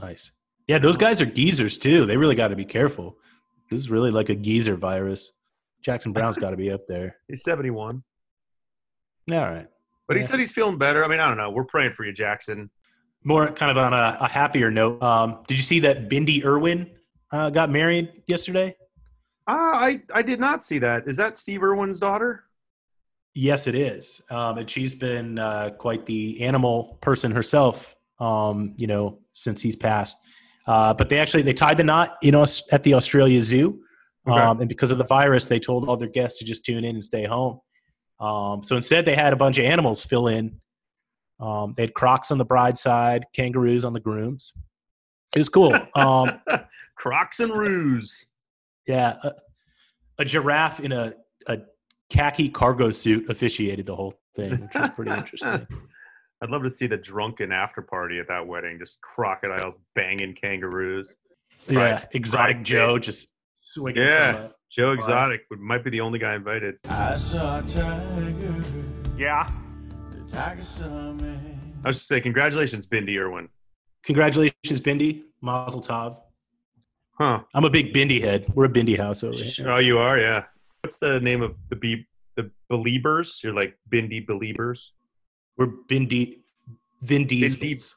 Nice. 0.00 0.32
Yeah, 0.66 0.78
those 0.78 0.96
guys 0.96 1.20
are 1.20 1.26
geezers 1.26 1.78
too. 1.78 2.06
They 2.06 2.16
really 2.16 2.34
got 2.34 2.48
to 2.48 2.56
be 2.56 2.64
careful. 2.64 3.18
This 3.70 3.80
is 3.80 3.90
really 3.90 4.10
like 4.10 4.28
a 4.28 4.34
geezer 4.34 4.76
virus. 4.76 5.32
Jackson 5.84 6.12
Browne's 6.12 6.38
got 6.38 6.50
to 6.50 6.56
be 6.56 6.70
up 6.70 6.86
there. 6.86 7.16
He's 7.28 7.42
71, 7.42 8.02
All 9.30 9.36
right. 9.36 9.66
but 10.08 10.16
he 10.16 10.22
said 10.22 10.38
he's 10.38 10.52
feeling 10.52 10.78
better. 10.78 11.04
I 11.04 11.08
mean, 11.08 11.20
I 11.20 11.28
don't 11.28 11.36
know. 11.36 11.50
We're 11.50 11.64
praying 11.64 11.92
for 11.92 12.04
you, 12.04 12.12
Jackson. 12.12 12.70
More 13.22 13.50
kind 13.52 13.70
of 13.70 13.78
on 13.78 13.92
a, 13.92 14.18
a 14.20 14.28
happier 14.28 14.70
note. 14.70 15.02
Um, 15.02 15.44
did 15.48 15.56
you 15.56 15.62
see 15.62 15.80
that 15.80 16.08
Bindi 16.10 16.44
Irwin 16.44 16.90
uh, 17.32 17.50
got 17.50 17.70
married 17.70 18.22
yesterday? 18.26 18.76
Ah, 19.46 19.74
I 19.76 20.00
I 20.12 20.22
did 20.22 20.40
not 20.40 20.62
see 20.62 20.78
that. 20.80 21.06
Is 21.06 21.16
that 21.16 21.36
Steve 21.36 21.62
Irwin's 21.62 21.98
daughter? 22.00 22.44
Yes, 23.34 23.66
it 23.66 23.74
is. 23.74 24.22
Um, 24.30 24.58
and 24.58 24.70
she's 24.70 24.94
been 24.94 25.38
uh, 25.38 25.70
quite 25.78 26.06
the 26.06 26.40
animal 26.42 26.98
person 27.00 27.30
herself, 27.32 27.96
um, 28.20 28.74
you 28.78 28.86
know, 28.86 29.18
since 29.32 29.60
he's 29.60 29.74
passed. 29.76 30.18
Uh, 30.66 30.94
but 30.94 31.08
they 31.08 31.18
actually 31.18 31.42
they 31.42 31.52
tied 31.52 31.76
the 31.76 31.84
knot, 31.84 32.16
you 32.22 32.30
know, 32.30 32.46
at 32.72 32.82
the 32.82 32.94
Australia 32.94 33.40
Zoo. 33.42 33.80
Okay. 34.26 34.40
Um, 34.40 34.60
and 34.60 34.68
because 34.68 34.90
of 34.90 34.98
the 34.98 35.04
virus, 35.04 35.44
they 35.46 35.58
told 35.60 35.88
all 35.88 35.96
their 35.96 36.08
guests 36.08 36.38
to 36.38 36.44
just 36.44 36.64
tune 36.64 36.84
in 36.84 36.94
and 36.96 37.04
stay 37.04 37.24
home. 37.24 37.60
Um, 38.20 38.62
so 38.64 38.76
instead, 38.76 39.04
they 39.04 39.14
had 39.16 39.32
a 39.32 39.36
bunch 39.36 39.58
of 39.58 39.64
animals 39.66 40.04
fill 40.04 40.28
in. 40.28 40.60
Um, 41.40 41.74
they 41.76 41.82
had 41.82 41.94
crocs 41.94 42.30
on 42.30 42.38
the 42.38 42.44
bride's 42.44 42.80
side, 42.80 43.26
kangaroos 43.34 43.84
on 43.84 43.92
the 43.92 44.00
groom's. 44.00 44.52
It 45.34 45.38
was 45.40 45.48
cool. 45.48 45.76
Um, 45.96 46.40
Crocs 46.96 47.40
and 47.40 47.52
roos. 47.52 48.24
yeah, 48.86 49.16
a, 49.24 49.32
a 50.20 50.24
giraffe 50.24 50.78
in 50.80 50.92
a, 50.92 51.12
a 51.48 51.58
khaki 52.08 52.48
cargo 52.48 52.92
suit 52.92 53.28
officiated 53.28 53.84
the 53.86 53.96
whole 53.96 54.14
thing, 54.36 54.52
which 54.60 54.74
was 54.74 54.90
pretty 54.90 55.10
interesting. 55.10 55.66
I'd 56.40 56.50
love 56.50 56.62
to 56.62 56.70
see 56.70 56.86
the 56.86 56.96
drunken 56.96 57.50
after 57.52 57.82
party 57.82 58.20
at 58.20 58.28
that 58.28 58.46
wedding. 58.46 58.78
Just 58.78 59.00
crocodiles 59.00 59.76
banging 59.96 60.34
kangaroos. 60.34 61.12
Yeah, 61.66 61.98
Fried- 61.98 62.08
exotic 62.12 62.56
fried 62.58 62.64
Joe 62.66 62.98
just 62.98 63.26
swinging. 63.64 64.02
Yeah. 64.02 64.32
from 64.32 64.42
a- 64.44 64.50
Joe 64.70 64.92
Exotic 64.92 65.42
would, 65.50 65.60
might 65.60 65.84
be 65.84 65.90
the 65.90 66.00
only 66.00 66.18
guy 66.18 66.34
invited. 66.34 66.76
I 66.88 67.16
saw 67.16 67.60
a 67.60 67.62
tiger. 67.62 68.54
Yeah. 69.16 69.48
The 70.10 70.32
tiger 70.32 70.64
saw 70.64 71.12
me. 71.12 71.38
I 71.84 71.88
was 71.88 71.96
just 71.96 72.08
say, 72.08 72.20
congratulations, 72.20 72.86
Bindi 72.86 73.16
Irwin. 73.16 73.48
Congratulations, 74.04 74.80
Bindi, 74.80 75.22
Mazel 75.40 75.80
Tov. 75.80 76.18
Huh. 77.12 77.42
I'm 77.54 77.64
a 77.64 77.70
big 77.70 77.94
Bindi 77.94 78.20
head. 78.20 78.46
We're 78.54 78.64
a 78.64 78.68
Bindi 78.68 78.98
house 78.98 79.22
over 79.22 79.36
here. 79.36 79.70
Oh, 79.70 79.78
you 79.78 79.98
are, 79.98 80.18
yeah. 80.18 80.44
What's 80.80 80.98
the 80.98 81.20
name 81.20 81.40
of 81.42 81.54
the 81.68 81.76
be 81.76 82.06
the 82.36 82.50
believers? 82.68 83.40
You're 83.44 83.54
like 83.54 83.78
Bindi 83.90 84.26
believers. 84.26 84.92
We're 85.56 85.68
Bindi, 85.88 86.40
Vin 87.02 87.26
Diesels. 87.26 87.94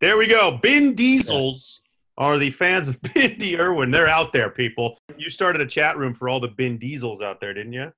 There 0.00 0.16
we 0.16 0.28
go. 0.28 0.58
Bin 0.62 0.94
Diesels 0.94 1.80
are 2.18 2.38
the 2.38 2.50
fans 2.50 2.88
of 2.88 3.00
Bindi 3.02 3.58
Irwin. 3.58 3.90
They're 3.90 4.08
out 4.08 4.32
there, 4.32 4.50
people. 4.50 4.98
You 5.16 5.30
started 5.30 5.60
a 5.60 5.66
chat 5.66 5.96
room 5.98 6.14
for 6.14 6.28
all 6.28 6.40
the 6.40 6.48
Bin 6.48 6.78
Diesels 6.78 7.22
out 7.22 7.40
there, 7.40 7.54
didn't 7.54 7.72
you? 7.72 7.92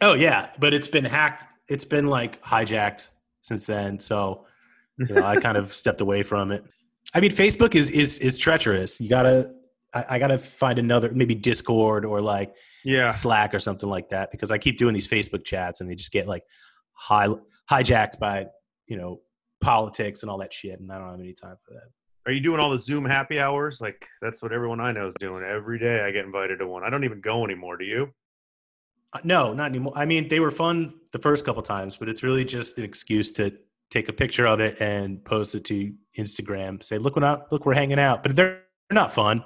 Oh 0.00 0.14
yeah, 0.14 0.50
but 0.58 0.72
it's 0.72 0.88
been 0.88 1.04
hacked. 1.04 1.44
It's 1.68 1.84
been 1.84 2.06
like 2.06 2.42
hijacked 2.42 3.10
since 3.42 3.66
then. 3.66 3.98
So 3.98 4.46
you 4.98 5.14
know, 5.14 5.24
I 5.24 5.36
kind 5.36 5.56
of 5.56 5.72
stepped 5.82 6.00
away 6.00 6.22
from 6.22 6.52
it. 6.52 6.64
I 7.14 7.20
mean, 7.20 7.30
Facebook 7.32 7.74
is 7.74 7.90
is 7.90 8.18
is 8.18 8.38
treacherous. 8.38 9.00
You 9.00 9.08
gotta. 9.08 9.52
I, 9.92 10.04
I 10.10 10.18
gotta 10.20 10.38
find 10.38 10.78
another, 10.78 11.10
maybe 11.12 11.34
Discord 11.34 12.04
or 12.04 12.20
like 12.20 12.54
Yeah. 12.84 13.08
Slack 13.08 13.52
or 13.52 13.58
something 13.58 13.88
like 13.88 14.08
that 14.10 14.30
because 14.30 14.52
I 14.52 14.58
keep 14.58 14.78
doing 14.78 14.94
these 14.94 15.08
Facebook 15.08 15.44
chats 15.44 15.80
and 15.80 15.90
they 15.90 15.96
just 15.96 16.12
get 16.12 16.28
like 16.28 16.44
high, 16.92 17.26
hijacked 17.68 18.20
by 18.20 18.46
you 18.86 18.96
know 18.96 19.20
politics 19.60 20.22
and 20.22 20.30
all 20.30 20.38
that 20.38 20.52
shit, 20.52 20.78
and 20.78 20.92
I 20.92 20.98
don't 20.98 21.10
have 21.10 21.18
any 21.18 21.32
time 21.34 21.56
for 21.66 21.74
that. 21.74 21.90
Are 22.30 22.32
you 22.32 22.38
doing 22.40 22.60
all 22.60 22.70
the 22.70 22.78
Zoom 22.78 23.04
happy 23.04 23.40
hours? 23.40 23.80
Like 23.80 24.06
that's 24.22 24.40
what 24.40 24.52
everyone 24.52 24.78
I 24.78 24.92
know 24.92 25.08
is 25.08 25.16
doing. 25.18 25.42
Every 25.42 25.80
day 25.80 26.02
I 26.02 26.12
get 26.12 26.24
invited 26.24 26.60
to 26.60 26.68
one. 26.68 26.84
I 26.84 26.88
don't 26.88 27.02
even 27.02 27.20
go 27.20 27.44
anymore. 27.44 27.76
Do 27.76 27.84
you? 27.84 28.14
Uh, 29.12 29.18
No, 29.24 29.52
not 29.52 29.70
anymore. 29.70 29.94
I 29.96 30.04
mean, 30.04 30.28
they 30.28 30.38
were 30.38 30.52
fun 30.52 30.94
the 31.10 31.18
first 31.18 31.44
couple 31.44 31.60
times, 31.60 31.96
but 31.96 32.08
it's 32.08 32.22
really 32.22 32.44
just 32.44 32.78
an 32.78 32.84
excuse 32.84 33.32
to 33.32 33.52
take 33.90 34.08
a 34.08 34.12
picture 34.12 34.46
of 34.46 34.60
it 34.60 34.80
and 34.80 35.24
post 35.24 35.56
it 35.56 35.64
to 35.64 35.92
Instagram. 36.16 36.80
Say, 36.80 36.98
look, 36.98 37.16
what 37.16 37.24
I, 37.24 37.38
look, 37.50 37.66
we're 37.66 37.74
hanging 37.74 37.98
out, 37.98 38.22
but 38.22 38.36
they're 38.36 38.62
they're 38.88 38.94
not 38.94 39.12
fun. 39.12 39.42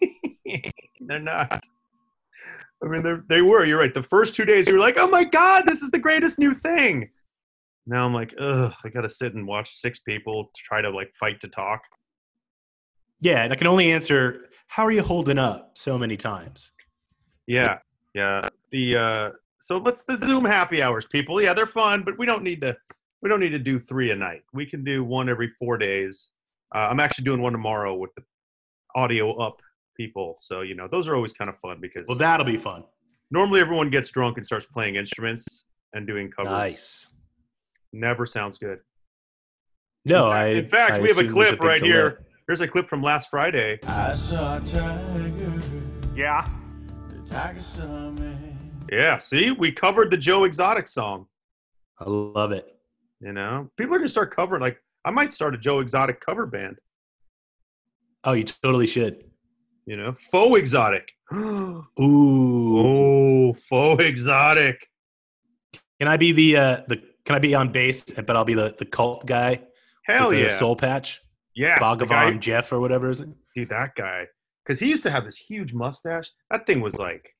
They're 1.00 1.18
not. 1.18 1.62
I 2.82 2.88
mean, 2.88 3.02
they 3.02 3.16
they 3.28 3.42
were. 3.42 3.66
You're 3.66 3.80
right. 3.80 3.92
The 3.92 4.02
first 4.02 4.34
two 4.34 4.46
days, 4.46 4.66
you 4.66 4.72
were 4.72 4.80
like, 4.80 4.96
"Oh 4.96 5.08
my 5.08 5.24
god, 5.24 5.64
this 5.66 5.82
is 5.82 5.90
the 5.90 5.98
greatest 5.98 6.38
new 6.38 6.54
thing." 6.54 7.10
Now 7.86 8.06
I'm 8.06 8.14
like, 8.14 8.34
ugh, 8.38 8.72
I 8.84 8.88
gotta 8.88 9.10
sit 9.10 9.34
and 9.34 9.46
watch 9.46 9.74
six 9.76 9.98
people 10.00 10.44
to 10.44 10.62
try 10.64 10.80
to 10.80 10.90
like 10.90 11.12
fight 11.18 11.40
to 11.40 11.48
talk. 11.48 11.82
Yeah, 13.20 13.44
and 13.44 13.52
I 13.52 13.56
can 13.56 13.66
only 13.66 13.90
answer, 13.92 14.46
"How 14.68 14.84
are 14.84 14.92
you 14.92 15.02
holding 15.02 15.38
up?" 15.38 15.72
So 15.78 15.98
many 15.98 16.16
times. 16.16 16.72
Yeah, 17.46 17.78
yeah. 18.14 18.48
The 18.70 18.96
uh, 18.96 19.30
so 19.62 19.78
let's 19.78 20.04
the 20.04 20.16
Zoom 20.16 20.44
happy 20.44 20.82
hours, 20.82 21.06
people. 21.06 21.40
Yeah, 21.40 21.54
they're 21.54 21.66
fun, 21.66 22.02
but 22.04 22.18
we 22.18 22.26
don't 22.26 22.42
need 22.42 22.60
to. 22.62 22.76
We 23.20 23.28
don't 23.28 23.40
need 23.40 23.50
to 23.50 23.58
do 23.58 23.78
three 23.78 24.10
a 24.10 24.16
night. 24.16 24.42
We 24.52 24.66
can 24.66 24.82
do 24.82 25.04
one 25.04 25.28
every 25.28 25.52
four 25.58 25.78
days. 25.78 26.28
Uh, 26.74 26.88
I'm 26.90 26.98
actually 27.00 27.24
doing 27.24 27.40
one 27.40 27.52
tomorrow 27.52 27.94
with 27.94 28.10
the 28.16 28.22
audio 28.96 29.32
up 29.40 29.60
people. 29.96 30.38
So 30.40 30.62
you 30.62 30.74
know, 30.74 30.88
those 30.88 31.06
are 31.08 31.14
always 31.14 31.32
kind 31.32 31.48
of 31.48 31.56
fun 31.60 31.78
because 31.80 32.04
Well, 32.08 32.18
that'll 32.18 32.46
be 32.46 32.56
fun. 32.56 32.84
normally 33.30 33.60
everyone 33.60 33.90
gets 33.90 34.08
drunk 34.10 34.36
and 34.36 34.44
starts 34.46 34.66
playing 34.66 34.96
instruments 34.96 35.64
and 35.92 36.06
doing 36.06 36.30
covers. 36.30 36.50
Nice. 36.50 37.06
Never 37.92 38.26
sounds 38.26 38.58
good. 38.58 38.80
No, 40.04 40.30
in 40.32 40.32
fact, 40.32 40.34
I. 40.34 40.48
in 40.48 40.66
fact 40.66 40.92
I 40.92 41.00
we 41.00 41.08
have 41.08 41.18
a 41.18 41.28
clip 41.28 41.50
big 41.52 41.62
right 41.62 41.80
delay. 41.80 41.92
here. 41.92 42.24
Here's 42.48 42.60
a 42.60 42.68
clip 42.68 42.88
from 42.88 43.02
last 43.02 43.30
Friday. 43.30 43.78
I 43.86 44.14
saw 44.14 44.56
a 44.56 44.60
tiger. 44.60 45.62
Yeah. 46.16 46.46
The 47.08 47.30
tiger 47.30 47.62
saw 47.62 48.10
me. 48.10 48.36
Yeah. 48.90 49.18
See, 49.18 49.52
we 49.52 49.70
covered 49.70 50.10
the 50.10 50.16
Joe 50.16 50.44
Exotic 50.44 50.88
song. 50.88 51.26
I 52.00 52.04
love 52.08 52.52
it. 52.52 52.66
You 53.20 53.32
know, 53.32 53.70
people 53.76 53.94
are 53.94 53.98
gonna 53.98 54.08
start 54.08 54.34
covering. 54.34 54.60
Like, 54.60 54.78
I 55.04 55.10
might 55.10 55.32
start 55.32 55.54
a 55.54 55.58
Joe 55.58 55.78
Exotic 55.78 56.20
cover 56.20 56.46
band. 56.46 56.78
Oh, 58.24 58.32
you 58.32 58.44
totally 58.44 58.86
should. 58.88 59.24
You 59.86 59.96
know, 59.96 60.12
faux 60.12 60.58
exotic. 60.58 61.12
Ooh. 61.34 61.86
oh, 62.00 63.52
faux 63.68 64.02
exotic. 64.02 64.88
Can 66.00 66.08
I 66.08 66.16
be 66.16 66.32
the 66.32 66.56
uh 66.56 66.80
the? 66.88 67.02
Can 67.24 67.36
I 67.36 67.38
be 67.38 67.54
on 67.54 67.72
base? 67.72 68.04
But 68.04 68.36
I'll 68.36 68.44
be 68.44 68.54
the 68.54 68.74
the 68.76 68.84
cult 68.84 69.26
guy. 69.26 69.62
Hell 70.04 70.32
yeah. 70.32 70.48
soul 70.48 70.76
patch. 70.76 71.20
yes, 71.54 71.78
the 71.78 71.84
Bhagavan 72.06 72.40
Jeff 72.40 72.72
or 72.72 72.80
whatever 72.80 73.10
is 73.10 73.20
it? 73.20 73.28
dude, 73.54 73.68
that 73.70 73.94
guy. 73.94 74.26
Because 74.64 74.80
he 74.80 74.88
used 74.88 75.02
to 75.02 75.10
have 75.10 75.24
this 75.24 75.36
huge 75.36 75.72
mustache. 75.72 76.30
That 76.50 76.66
thing 76.66 76.80
was 76.80 76.96
like 76.96 77.34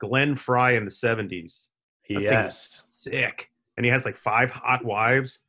Glenn 0.00 0.36
Frey 0.36 0.76
in 0.76 0.84
the 0.84 0.90
70s. 0.90 1.68
thing 2.06 2.20
Yes. 2.20 2.84
Sick. 2.90 3.48
And 3.76 3.84
he 3.84 3.90
has 3.90 4.04
like 4.04 4.16
five 4.16 4.50
hot 4.50 4.84
wives. 4.84 5.40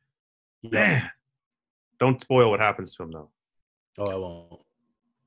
Yeah. 0.62 0.70
Man. 0.70 1.10
Don't 2.00 2.20
spoil 2.20 2.50
what 2.50 2.60
happens 2.60 2.94
to 2.96 3.04
him, 3.04 3.12
though. 3.12 3.30
Oh, 3.98 4.10
I 4.10 4.16
won't. 4.16 4.60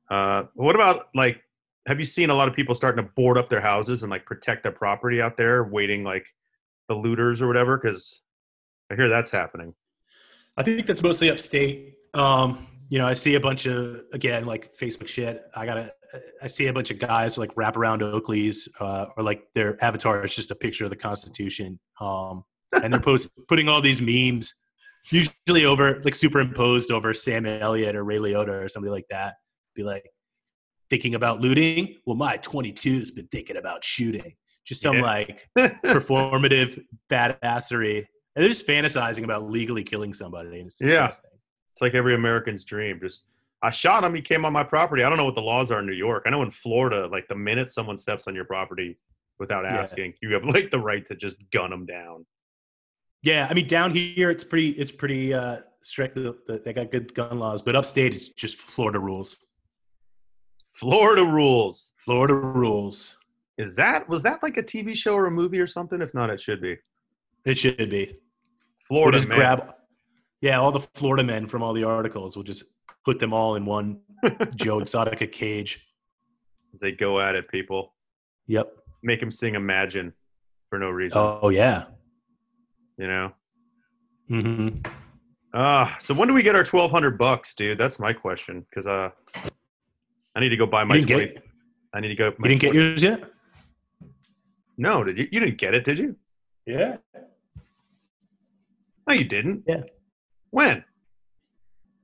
Uh, 0.10 0.43
what 0.55 0.75
about 0.75 1.07
like, 1.15 1.41
have 1.86 1.99
you 1.99 2.05
seen 2.05 2.29
a 2.29 2.36
lot 2.36 2.49
of 2.49 2.53
people 2.53 2.75
starting 2.75 3.03
to 3.03 3.12
board 3.15 3.38
up 3.38 3.49
their 3.49 3.62
houses 3.62 4.03
and 4.03 4.12
like 4.12 4.25
protect 4.25 4.63
their 4.63 4.71
property 4.73 5.21
out 5.21 5.38
there, 5.38 5.63
waiting 5.63 6.03
like 6.03 6.25
the 6.89 6.95
looters 6.95 7.41
or 7.41 7.47
whatever? 7.47 7.77
Because 7.77 8.21
I 8.91 8.95
hear 8.95 9.10
that's 9.10 9.32
happening. 9.32 9.73
I 10.56 10.63
think 10.63 10.88
that's 10.88 11.04
mostly 11.04 11.30
upstate. 11.30 11.95
Um, 12.13 12.67
you 12.89 12.97
know, 12.97 13.08
I 13.08 13.13
see 13.13 13.36
a 13.36 13.39
bunch 13.39 13.65
of 13.65 14.02
again 14.13 14.45
like 14.45 14.76
Facebook 14.78 15.08
shit. 15.08 15.43
I 15.56 15.65
gotta. 15.65 15.93
I 16.41 16.47
see 16.47 16.67
a 16.67 16.73
bunch 16.73 16.89
of 16.89 17.00
guys 17.00 17.38
like 17.38 17.52
wrap 17.58 17.76
around 17.76 18.02
Oakleys, 18.02 18.69
uh, 18.80 19.08
or 19.17 19.23
like 19.23 19.43
their 19.54 19.84
avatar 19.84 20.23
is 20.23 20.34
just 20.34 20.52
a 20.52 20.56
picture 20.56 20.86
of 20.86 20.89
the 20.89 20.95
Constitution, 20.95 21.78
um, 22.00 22.45
and 22.82 22.93
they're 22.93 23.02
post, 23.02 23.30
putting 23.50 23.67
all 23.67 23.82
these 23.82 24.02
memes, 24.02 24.54
usually 25.12 25.65
over 25.65 26.00
like 26.06 26.15
superimposed 26.15 26.91
over 26.91 27.13
Sam 27.13 27.45
Elliott 27.45 27.93
or 27.95 28.06
Ray 28.06 28.19
Liotta 28.19 28.63
or 28.63 28.69
somebody 28.69 28.91
like 28.91 29.06
that. 29.10 29.36
Be 29.76 29.84
like 29.84 30.10
thinking 30.89 31.15
about 31.15 31.41
looting. 31.41 31.95
Well, 32.06 32.15
my 32.15 32.38
22's 32.38 33.12
been 33.12 33.28
thinking 33.28 33.58
about 33.58 33.84
shooting. 33.84 34.34
Just 34.65 34.82
some 34.82 34.97
Yeah. 34.97 35.02
like 35.04 35.50
performative 35.58 36.82
badassery. 37.12 38.06
And 38.38 38.43
they're 38.43 38.50
just 38.52 38.67
fantasizing 38.67 39.23
about 39.23 39.50
legally 39.50 39.84
killing 39.84 40.13
somebody. 40.13 40.60
And 40.60 40.67
it's 40.67 40.80
Yeah. 40.80 41.08
disgusting. 41.08 41.32
It's 41.73 41.82
like 41.82 41.95
every 41.95 42.13
American's 42.13 42.63
dream. 42.63 43.00
Just 43.02 43.23
I 43.63 43.71
shot 43.71 44.04
him. 44.04 44.13
He 44.13 44.21
came 44.21 44.45
on 44.45 44.54
my 44.54 44.63
property. 44.63 45.02
I 45.02 45.10
don't 45.10 45.17
know 45.17 45.26
what 45.26 45.34
the 45.34 45.41
laws 45.41 45.71
are 45.71 45.80
in 45.80 45.88
New 45.88 45.93
York. 45.93 46.21
I 46.28 46.30
know 46.30 46.43
in 46.43 46.52
Florida, 46.52 47.08
like 47.08 47.28
the 47.28 47.36
minute 47.36 47.71
someone 47.71 47.97
steps 47.97 48.28
on 48.28 48.36
your 48.36 48.45
property 48.45 48.95
without 49.39 49.63
Yeah. 49.65 49.78
asking, 49.82 50.13
you 50.21 50.34
have 50.36 50.43
like 50.45 50.69
the 50.69 50.78
right 50.80 51.04
to 51.08 51.15
just 51.15 51.38
gun 51.50 51.71
them 51.71 51.88
down. 51.88 52.28
Yeah, 53.23 53.47
I 53.50 53.56
mean 53.56 53.65
down 53.67 53.89
here 53.89 54.30
it's 54.30 54.43
pretty 54.43 54.69
it's 54.69 54.91
pretty 54.91 55.34
uh 55.34 55.62
strict. 55.82 56.13
The- 56.13 56.38
the- 56.45 56.60
They 56.60 56.73
got 56.73 56.91
good 56.91 57.15
gun 57.15 57.39
laws, 57.39 57.63
but 57.63 57.76
upstate 57.76 58.13
it's 58.13 58.30
just 58.30 58.58
Florida 58.58 59.00
rules. 59.00 59.36
Florida 60.73 61.23
rules. 61.26 61.91
Florida 61.97 62.36
rules. 62.36 63.15
Is 63.58 63.76
that 63.78 64.08
was 64.08 64.21
that 64.21 64.43
like 64.43 64.58
a 64.58 64.63
TV 64.63 64.95
show 64.95 65.15
or 65.15 65.26
a 65.26 65.32
movie 65.32 65.60
or 65.60 65.65
something? 65.65 66.02
If 66.04 66.13
not, 66.13 66.30
it 66.30 66.39
should 66.39 66.62
be. 66.62 66.78
It 67.45 67.58
should 67.58 67.89
be. 67.89 68.19
We'll 68.89 69.12
just 69.12 69.28
man. 69.28 69.38
grab 69.38 69.73
Yeah, 70.41 70.60
all 70.60 70.71
the 70.71 70.80
Florida 70.80 71.23
men 71.23 71.47
from 71.47 71.63
all 71.63 71.73
the 71.73 71.84
articles. 71.84 72.36
We'll 72.36 72.43
just 72.43 72.63
put 73.06 73.19
them 73.19 73.34
all 73.34 73.56
in 73.56 73.65
one 73.65 74.00
Joe 74.56 74.80
Exotica 74.80 75.32
cage. 75.32 75.86
as 76.73 76.80
they 76.80 76.91
go 76.91 77.19
at 77.19 77.36
it. 77.36 77.47
People 77.50 77.93
Yep. 78.47 78.71
make 79.04 79.21
him 79.21 79.32
sing 79.32 79.56
"Imagine" 79.56 80.13
for 80.69 80.80
no 80.80 80.89
reason. 80.89 81.19
Oh 81.19 81.50
yeah. 81.50 81.86
You 82.97 83.08
know. 83.08 83.32
Mm-hmm. 84.30 84.91
Ah, 85.54 85.97
so 86.00 86.13
when 86.13 86.28
do 86.28 86.34
we 86.34 86.43
get 86.43 86.56
our 86.56 86.63
twelve 86.63 86.91
hundred 86.91 87.17
bucks, 87.17 87.56
dude? 87.56 87.78
That's 87.78 88.00
my 88.00 88.13
question. 88.13 88.65
Because 88.69 88.86
uh, 88.86 89.10
I 90.36 90.39
need 90.39 90.50
to 90.50 90.58
go 90.58 90.65
buy 90.65 90.84
my. 90.84 90.95
Didn't 90.95 91.08
get 91.08 91.32
20 91.34 91.47
I 91.93 92.00
need 92.02 92.10
to 92.10 92.15
go. 92.15 92.26
You 92.38 92.50
didn't 92.50 92.60
get 92.62 92.73
yours 92.73 93.02
yet? 93.04 93.23
No, 94.78 95.04
did 95.04 95.17
you? 95.17 95.28
You 95.32 95.39
didn't 95.39 95.58
get 95.58 95.73
it, 95.73 95.84
did 95.84 95.97
you? 96.00 96.15
Yeah. 96.65 96.97
No, 99.08 99.13
you 99.13 99.24
didn't. 99.24 99.63
Yeah. 99.67 99.84
When? 100.50 100.84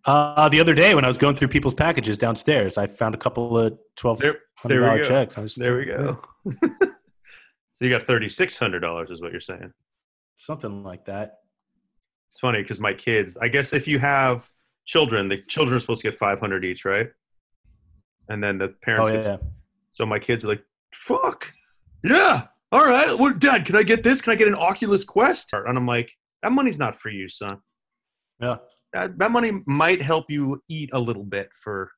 Uh, 0.06 0.50
the 0.50 0.60
other 0.60 0.74
day 0.74 0.96
when 0.96 1.04
I 1.06 1.08
was 1.08 1.18
going 1.18 1.36
through 1.36 1.48
people's 1.50 1.74
packages 1.74 2.18
downstairs, 2.18 2.78
I 2.78 2.88
found 2.88 3.16
a 3.16 3.18
couple 3.18 3.58
of 3.58 3.78
twelve 3.96 4.20
There, 4.20 4.40
we 4.66 4.78
go. 4.78 5.02
checks. 5.04 5.38
I 5.38 5.42
was 5.42 5.56
There 5.56 5.78
we 5.78 5.86
go. 5.86 6.22
so 7.72 7.86
you 7.86 7.90
got 7.90 8.04
thirty 8.04 8.28
six 8.30 8.58
hundred 8.58 8.82
dollars, 8.82 9.12
is 9.12 9.22
what 9.22 9.32
you're 9.32 9.42
saying. 9.42 9.72
Something 10.36 10.84
like 10.84 11.06
that. 11.06 11.40
It's 12.30 12.40
funny 12.40 12.62
because 12.62 12.80
my 12.80 12.94
kids. 12.94 13.38
I 13.38 13.48
guess 13.48 13.72
if 13.74 13.88
you 13.88 14.00
have 14.00 14.50
children, 14.86 15.30
the 15.30 15.38
children 15.48 15.76
are 15.78 15.80
supposed 15.80 16.02
to 16.02 16.10
get 16.10 16.18
five 16.20 16.40
hundred 16.40 16.66
each, 16.66 16.84
right? 16.84 17.08
And 18.30 18.44
then 18.44 18.58
the 18.58 18.66
Oh 18.66 18.74
parents. 18.82 19.12
get- 19.12 19.26
yeah. 19.26 19.38
So 19.94 20.06
my 20.06 20.18
kids 20.20 20.44
are 20.44 20.48
like, 20.50 20.64
"Fuck, 20.94 21.54
yeah, 22.04 22.48
all 22.72 22.84
right, 22.84 23.16
well, 23.18 23.32
Dad, 23.34 23.64
can 23.66 23.76
I 23.76 23.84
get 23.84 24.02
this? 24.02 24.22
Can 24.22 24.34
I 24.34 24.36
get 24.36 24.48
an 24.48 24.56
Oculus 24.56 25.04
Quest?" 25.04 25.54
And 25.54 25.78
I'm 25.78 25.86
like, 25.86 26.12
"That 26.44 26.52
money's 26.52 26.78
not 26.78 26.96
for 26.96 27.10
you, 27.10 27.28
son. 27.28 27.60
Yeah. 28.40 28.58
That, 28.94 29.18
that 29.18 29.32
money 29.32 29.52
might 29.66 30.02
help 30.02 30.26
you 30.30 30.62
eat 30.68 30.92
a 30.94 31.00
little 31.00 31.24
bit 31.24 31.50
for 31.64 31.90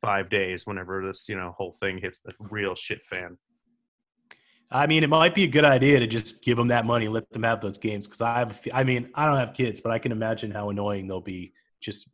five 0.00 0.30
days 0.30 0.66
whenever 0.66 1.06
this, 1.06 1.28
you 1.28 1.36
know, 1.36 1.54
whole 1.58 1.76
thing 1.78 1.98
hits 1.98 2.20
the 2.20 2.32
real 2.38 2.74
shit 2.74 3.04
fan." 3.04 3.36
I 4.72 4.86
mean, 4.86 5.02
it 5.02 5.08
might 5.08 5.34
be 5.34 5.42
a 5.44 5.48
good 5.48 5.64
idea 5.64 5.98
to 5.98 6.06
just 6.06 6.42
give 6.42 6.56
them 6.56 6.68
that 6.68 6.86
money, 6.86 7.06
and 7.06 7.14
let 7.14 7.28
them 7.30 7.42
have 7.42 7.60
those 7.60 7.76
games. 7.76 8.06
Because 8.06 8.20
I 8.20 8.38
have, 8.38 8.60
I 8.72 8.84
mean, 8.84 9.10
I 9.14 9.26
don't 9.26 9.36
have 9.36 9.52
kids, 9.52 9.80
but 9.80 9.90
I 9.90 9.98
can 9.98 10.12
imagine 10.12 10.52
how 10.52 10.70
annoying 10.70 11.08
they'll 11.08 11.20
be 11.20 11.52
just 11.80 12.08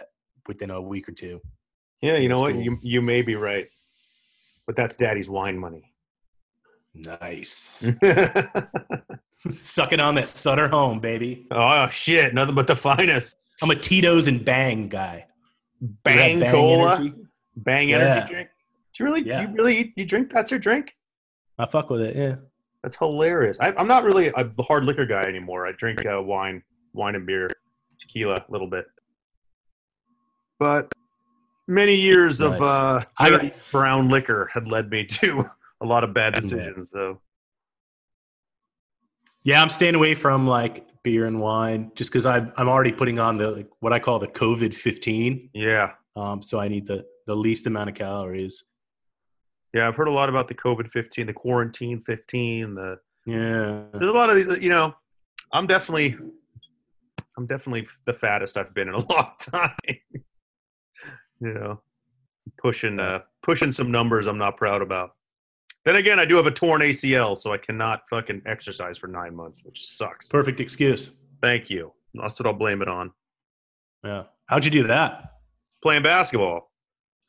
eh, 0.00 0.04
within 0.48 0.70
a 0.70 0.82
week 0.82 1.08
or 1.08 1.12
two. 1.12 1.40
Yeah, 2.00 2.16
you 2.16 2.28
know 2.28 2.42
That's 2.42 2.56
what? 2.56 2.64
You 2.64 2.76
you 2.82 3.02
may 3.02 3.22
be 3.22 3.36
right, 3.36 3.68
but 4.66 4.74
that's 4.74 4.96
Daddy's 4.96 5.28
wine 5.28 5.56
money. 5.56 5.92
Nice. 6.94 7.90
Sucking 9.50 9.98
on 10.00 10.14
that 10.16 10.28
Sutter 10.28 10.68
home, 10.68 11.00
baby. 11.00 11.46
oh 11.50 11.88
shit! 11.88 12.32
Nothing 12.34 12.54
but 12.54 12.66
the 12.66 12.76
finest. 12.76 13.36
I'm 13.60 13.70
a 13.70 13.74
Tito's 13.74 14.26
and 14.28 14.44
Bang 14.44 14.88
guy. 14.88 15.26
Have 15.80 15.90
Bang, 16.04 16.40
cola, 16.50 16.94
energy? 16.96 17.14
bang 17.56 17.88
Yeah. 17.88 17.96
energy 17.98 18.32
drink. 18.32 18.48
Do 18.94 19.02
you 19.04 19.10
really? 19.10 19.26
Yeah. 19.26 19.40
You 19.42 19.48
really? 19.54 19.92
You 19.96 20.04
drink? 20.04 20.32
That's 20.32 20.50
your 20.50 20.60
drink? 20.60 20.94
I 21.58 21.66
fuck 21.66 21.90
with 21.90 22.00
it. 22.02 22.14
Yeah. 22.16 22.36
That's 22.82 22.94
hilarious. 22.96 23.56
I, 23.60 23.72
I'm 23.72 23.86
not 23.88 24.04
really 24.04 24.28
a 24.28 24.50
hard 24.62 24.84
liquor 24.84 25.06
guy 25.06 25.22
anymore. 25.22 25.66
I 25.66 25.72
drink 25.72 26.04
uh, 26.06 26.20
wine, 26.22 26.62
wine 26.92 27.14
and 27.16 27.26
beer, 27.26 27.48
tequila 27.98 28.34
a 28.36 28.52
little 28.52 28.66
bit. 28.68 28.86
But 30.58 30.92
many 31.66 31.94
years 31.94 32.40
of 32.40 32.52
Nice. 32.52 32.62
uh, 32.62 33.04
I 33.18 33.52
brown 33.70 34.08
liquor 34.08 34.48
had 34.52 34.68
led 34.68 34.90
me 34.90 35.04
to 35.04 35.44
a 35.80 35.86
lot 35.86 36.04
of 36.04 36.14
bad 36.14 36.34
decisions. 36.34 36.90
So 36.90 37.20
Yeah, 39.44 39.60
I'm 39.60 39.70
staying 39.70 39.94
away 39.96 40.14
from 40.14 40.46
like 40.46 40.88
beer 41.02 41.26
and 41.26 41.40
wine 41.40 41.90
just 41.94 42.10
because 42.12 42.26
I'm 42.26 42.52
I'm 42.56 42.68
already 42.68 42.92
putting 42.92 43.18
on 43.18 43.36
the 43.38 43.50
like, 43.50 43.68
what 43.80 43.92
I 43.92 43.98
call 43.98 44.18
the 44.18 44.28
COVID 44.28 44.72
15. 44.74 45.50
yeah, 45.52 45.92
Um, 46.16 46.40
so 46.42 46.60
I 46.60 46.68
need 46.68 46.86
the 46.86 47.04
the 47.26 47.34
least 47.34 47.66
amount 47.66 47.88
of 47.90 47.94
calories. 47.96 48.64
yeah, 49.74 49.88
I've 49.88 49.96
heard 49.96 50.08
a 50.08 50.12
lot 50.12 50.28
about 50.28 50.48
the 50.48 50.54
COVID 50.54 50.88
15, 50.88 51.26
the 51.26 51.32
quarantine 51.32 52.00
15. 52.00 52.74
The 52.74 52.98
Yeah. 53.26 53.82
there's 53.94 54.10
a 54.10 54.14
lot 54.14 54.30
of 54.30 54.36
these. 54.36 54.58
You 54.62 54.68
know, 54.70 54.94
I'm 55.52 55.66
definitely 55.66 56.16
I'm 57.36 57.46
definitely 57.46 57.86
the 58.06 58.12
fattest 58.14 58.56
I've 58.56 58.74
been 58.74 58.88
in 58.88 58.94
a 58.94 58.98
long 59.12 59.30
time. 59.40 59.74
you 61.40 61.54
know, 61.54 61.80
pushing 62.58 63.00
uh, 63.00 63.20
pushing 63.42 63.72
some 63.72 63.90
numbers 63.90 64.28
I'm 64.28 64.38
not 64.38 64.56
proud 64.56 64.82
about. 64.82 65.16
Then 65.84 65.96
again, 65.96 66.20
I 66.20 66.24
do 66.24 66.36
have 66.36 66.46
a 66.46 66.50
torn 66.52 66.80
ACL, 66.80 67.38
so 67.38 67.52
I 67.52 67.58
cannot 67.58 68.08
fucking 68.08 68.42
exercise 68.46 68.96
for 68.98 69.08
nine 69.08 69.34
months, 69.34 69.64
which 69.64 69.84
sucks. 69.86 70.28
Perfect 70.28 70.60
excuse. 70.60 71.10
Thank 71.40 71.70
you. 71.70 71.92
That's 72.14 72.38
what 72.38 72.46
I'll 72.46 72.52
blame 72.52 72.82
it 72.82 72.88
on. 72.88 73.10
Yeah. 74.04 74.24
How'd 74.46 74.64
you 74.64 74.70
do 74.70 74.86
that? 74.88 75.32
Playing 75.82 76.02
basketball 76.02 76.70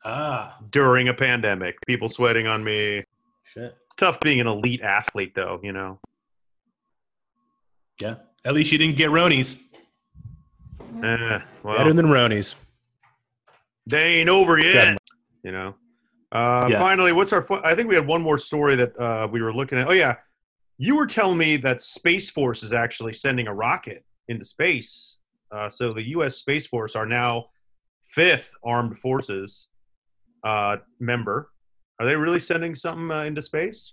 Ah, 0.04 0.58
during 0.70 1.08
a 1.08 1.14
pandemic, 1.14 1.76
people 1.86 2.08
sweating 2.08 2.46
on 2.46 2.62
me. 2.62 3.02
shit. 3.42 3.74
It's 3.86 3.96
tough 3.96 4.20
being 4.20 4.40
an 4.40 4.46
elite 4.46 4.82
athlete, 4.82 5.34
though. 5.34 5.58
You 5.62 5.72
know. 5.72 5.98
Yeah. 8.00 8.16
At 8.44 8.52
least 8.54 8.70
you 8.70 8.78
didn't 8.78 8.96
get 8.96 9.10
Ronies. 9.10 9.60
Eh, 11.02 11.38
well, 11.62 11.78
Better 11.78 11.92
than 11.92 12.06
Ronies. 12.06 12.54
they 13.86 14.16
ain't 14.16 14.28
over 14.28 14.58
yet. 14.58 14.98
You 15.42 15.52
know. 15.52 15.74
Uh, 16.34 16.66
Yeah. 16.70 16.80
Finally, 16.80 17.12
what's 17.12 17.32
our? 17.32 17.46
I 17.64 17.74
think 17.74 17.88
we 17.88 17.94
had 17.94 18.06
one 18.06 18.20
more 18.20 18.38
story 18.38 18.74
that 18.76 18.98
uh, 18.98 19.28
we 19.30 19.40
were 19.40 19.54
looking 19.54 19.78
at. 19.78 19.88
Oh 19.88 19.92
yeah, 19.92 20.16
you 20.78 20.96
were 20.96 21.06
telling 21.06 21.38
me 21.38 21.56
that 21.58 21.80
Space 21.80 22.28
Force 22.28 22.62
is 22.62 22.72
actually 22.72 23.12
sending 23.12 23.46
a 23.46 23.54
rocket 23.54 24.04
into 24.28 24.44
space. 24.44 25.16
Uh, 25.52 25.70
so 25.70 25.92
the 25.92 26.02
U.S. 26.08 26.36
Space 26.36 26.66
Force 26.66 26.96
are 26.96 27.06
now 27.06 27.46
fifth 28.10 28.52
armed 28.64 28.98
forces 28.98 29.68
uh, 30.42 30.78
member. 30.98 31.50
Are 32.00 32.06
they 32.06 32.16
really 32.16 32.40
sending 32.40 32.74
something 32.74 33.10
uh, 33.12 33.22
into 33.22 33.40
space? 33.40 33.92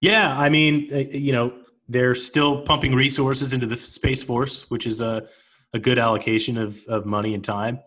Yeah, 0.00 0.38
I 0.38 0.48
mean, 0.48 0.88
uh, 0.92 0.96
you 0.98 1.32
know, 1.32 1.52
they're 1.88 2.14
still 2.14 2.62
pumping 2.62 2.94
resources 2.94 3.52
into 3.52 3.66
the 3.66 3.76
Space 3.76 4.22
Force, 4.22 4.70
which 4.70 4.86
is 4.86 5.02
a, 5.02 5.28
a 5.74 5.78
good 5.78 5.98
allocation 5.98 6.56
of, 6.56 6.82
of 6.86 7.04
money 7.04 7.34
and 7.34 7.44
time 7.44 7.80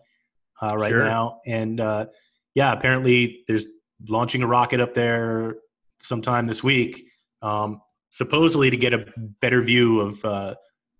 uh, 0.62 0.76
right 0.76 0.90
Sure. 0.90 1.02
now. 1.02 1.40
And 1.46 1.80
uh, 1.80 2.06
yeah, 2.54 2.72
apparently 2.72 3.44
there's 3.48 3.68
launching 4.08 4.42
a 4.42 4.46
rocket 4.46 4.80
up 4.80 4.94
there 4.94 5.56
sometime 6.00 6.46
this 6.46 6.62
week, 6.62 7.04
um, 7.42 7.80
supposedly 8.10 8.70
to 8.70 8.76
get 8.76 8.92
a 8.92 9.04
better 9.40 9.62
view 9.62 10.00
of 10.00 10.24
uh, 10.24 10.54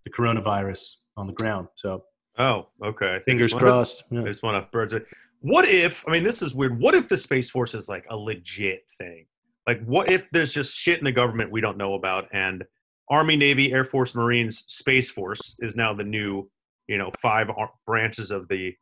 the 0.04 0.10
coronavirus 0.10 0.96
on 1.16 1.26
the 1.26 1.32
ground. 1.32 1.68
So 1.74 2.04
Oh, 2.36 2.66
okay. 2.84 3.20
fingers 3.24 3.54
crossed. 3.54 4.02
Yeah. 4.10 4.24
just 4.24 4.42
want 4.42 4.62
to 4.64 4.68
birds. 4.72 4.94
What 5.40 5.66
if? 5.66 6.04
I 6.08 6.12
mean, 6.12 6.24
this 6.24 6.42
is 6.42 6.54
weird. 6.54 6.80
What 6.80 6.94
if 6.94 7.08
the 7.08 7.16
Space 7.16 7.48
Force 7.50 7.74
is 7.74 7.88
like 7.88 8.04
a 8.10 8.16
legit 8.16 8.84
thing? 8.98 9.26
Like, 9.68 9.84
what 9.84 10.10
if 10.10 10.28
there's 10.32 10.52
just 10.52 10.74
shit 10.76 10.98
in 10.98 11.04
the 11.04 11.12
government 11.12 11.50
we 11.52 11.60
don't 11.60 11.76
know 11.78 11.94
about, 11.94 12.26
and 12.32 12.64
Army, 13.08 13.36
Navy, 13.36 13.72
Air 13.72 13.84
Force, 13.84 14.14
Marines, 14.14 14.64
Space 14.66 15.10
Force 15.10 15.56
is 15.60 15.76
now 15.76 15.94
the 15.94 16.02
new, 16.02 16.50
you 16.88 16.98
know, 16.98 17.10
five 17.22 17.48
ar- 17.50 17.70
branches 17.86 18.30
of 18.30 18.48
the 18.48 18.74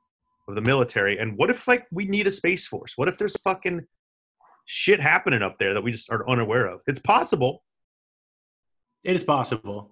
of 0.48 0.54
the 0.54 0.60
military. 0.60 1.18
And 1.18 1.36
what 1.36 1.50
if 1.50 1.68
like 1.68 1.86
we 1.90 2.06
need 2.06 2.26
a 2.26 2.30
Space 2.30 2.66
Force? 2.66 2.94
What 2.96 3.08
if 3.08 3.18
there's 3.18 3.36
fucking 3.42 3.86
shit 4.66 5.00
happening 5.00 5.42
up 5.42 5.58
there 5.58 5.74
that 5.74 5.82
we 5.82 5.92
just 5.92 6.10
are 6.10 6.28
unaware 6.28 6.66
of? 6.66 6.80
It's 6.86 7.00
possible. 7.00 7.62
It 9.04 9.16
is 9.16 9.24
possible. 9.24 9.90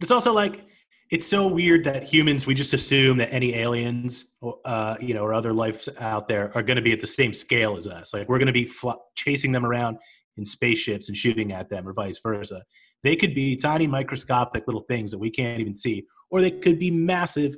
It's 0.00 0.10
also 0.10 0.32
like 0.32 0.64
it's 1.10 1.26
so 1.26 1.46
weird 1.46 1.84
that 1.84 2.02
humans 2.02 2.46
we 2.46 2.54
just 2.54 2.74
assume 2.74 3.16
that 3.18 3.32
any 3.32 3.54
aliens, 3.54 4.32
uh, 4.64 4.96
you 5.00 5.14
know, 5.14 5.22
or 5.22 5.34
other 5.34 5.52
life 5.52 5.88
out 6.00 6.26
there 6.26 6.50
are 6.56 6.62
going 6.62 6.76
to 6.76 6.82
be 6.82 6.92
at 6.92 7.00
the 7.00 7.06
same 7.06 7.32
scale 7.32 7.76
as 7.76 7.86
us. 7.86 8.12
Like 8.12 8.28
we're 8.28 8.38
going 8.38 8.46
to 8.46 8.52
be 8.52 8.64
fl- 8.64 8.90
chasing 9.14 9.52
them 9.52 9.64
around 9.64 9.98
in 10.36 10.44
spaceships 10.44 11.08
and 11.08 11.16
shooting 11.16 11.52
at 11.52 11.70
them, 11.70 11.88
or 11.88 11.92
vice 11.92 12.18
versa. 12.18 12.62
They 13.02 13.16
could 13.16 13.34
be 13.34 13.56
tiny, 13.56 13.86
microscopic 13.86 14.66
little 14.66 14.82
things 14.82 15.10
that 15.12 15.18
we 15.18 15.30
can't 15.30 15.60
even 15.60 15.74
see, 15.74 16.06
or 16.30 16.40
they 16.40 16.50
could 16.50 16.78
be 16.78 16.90
massive, 16.90 17.56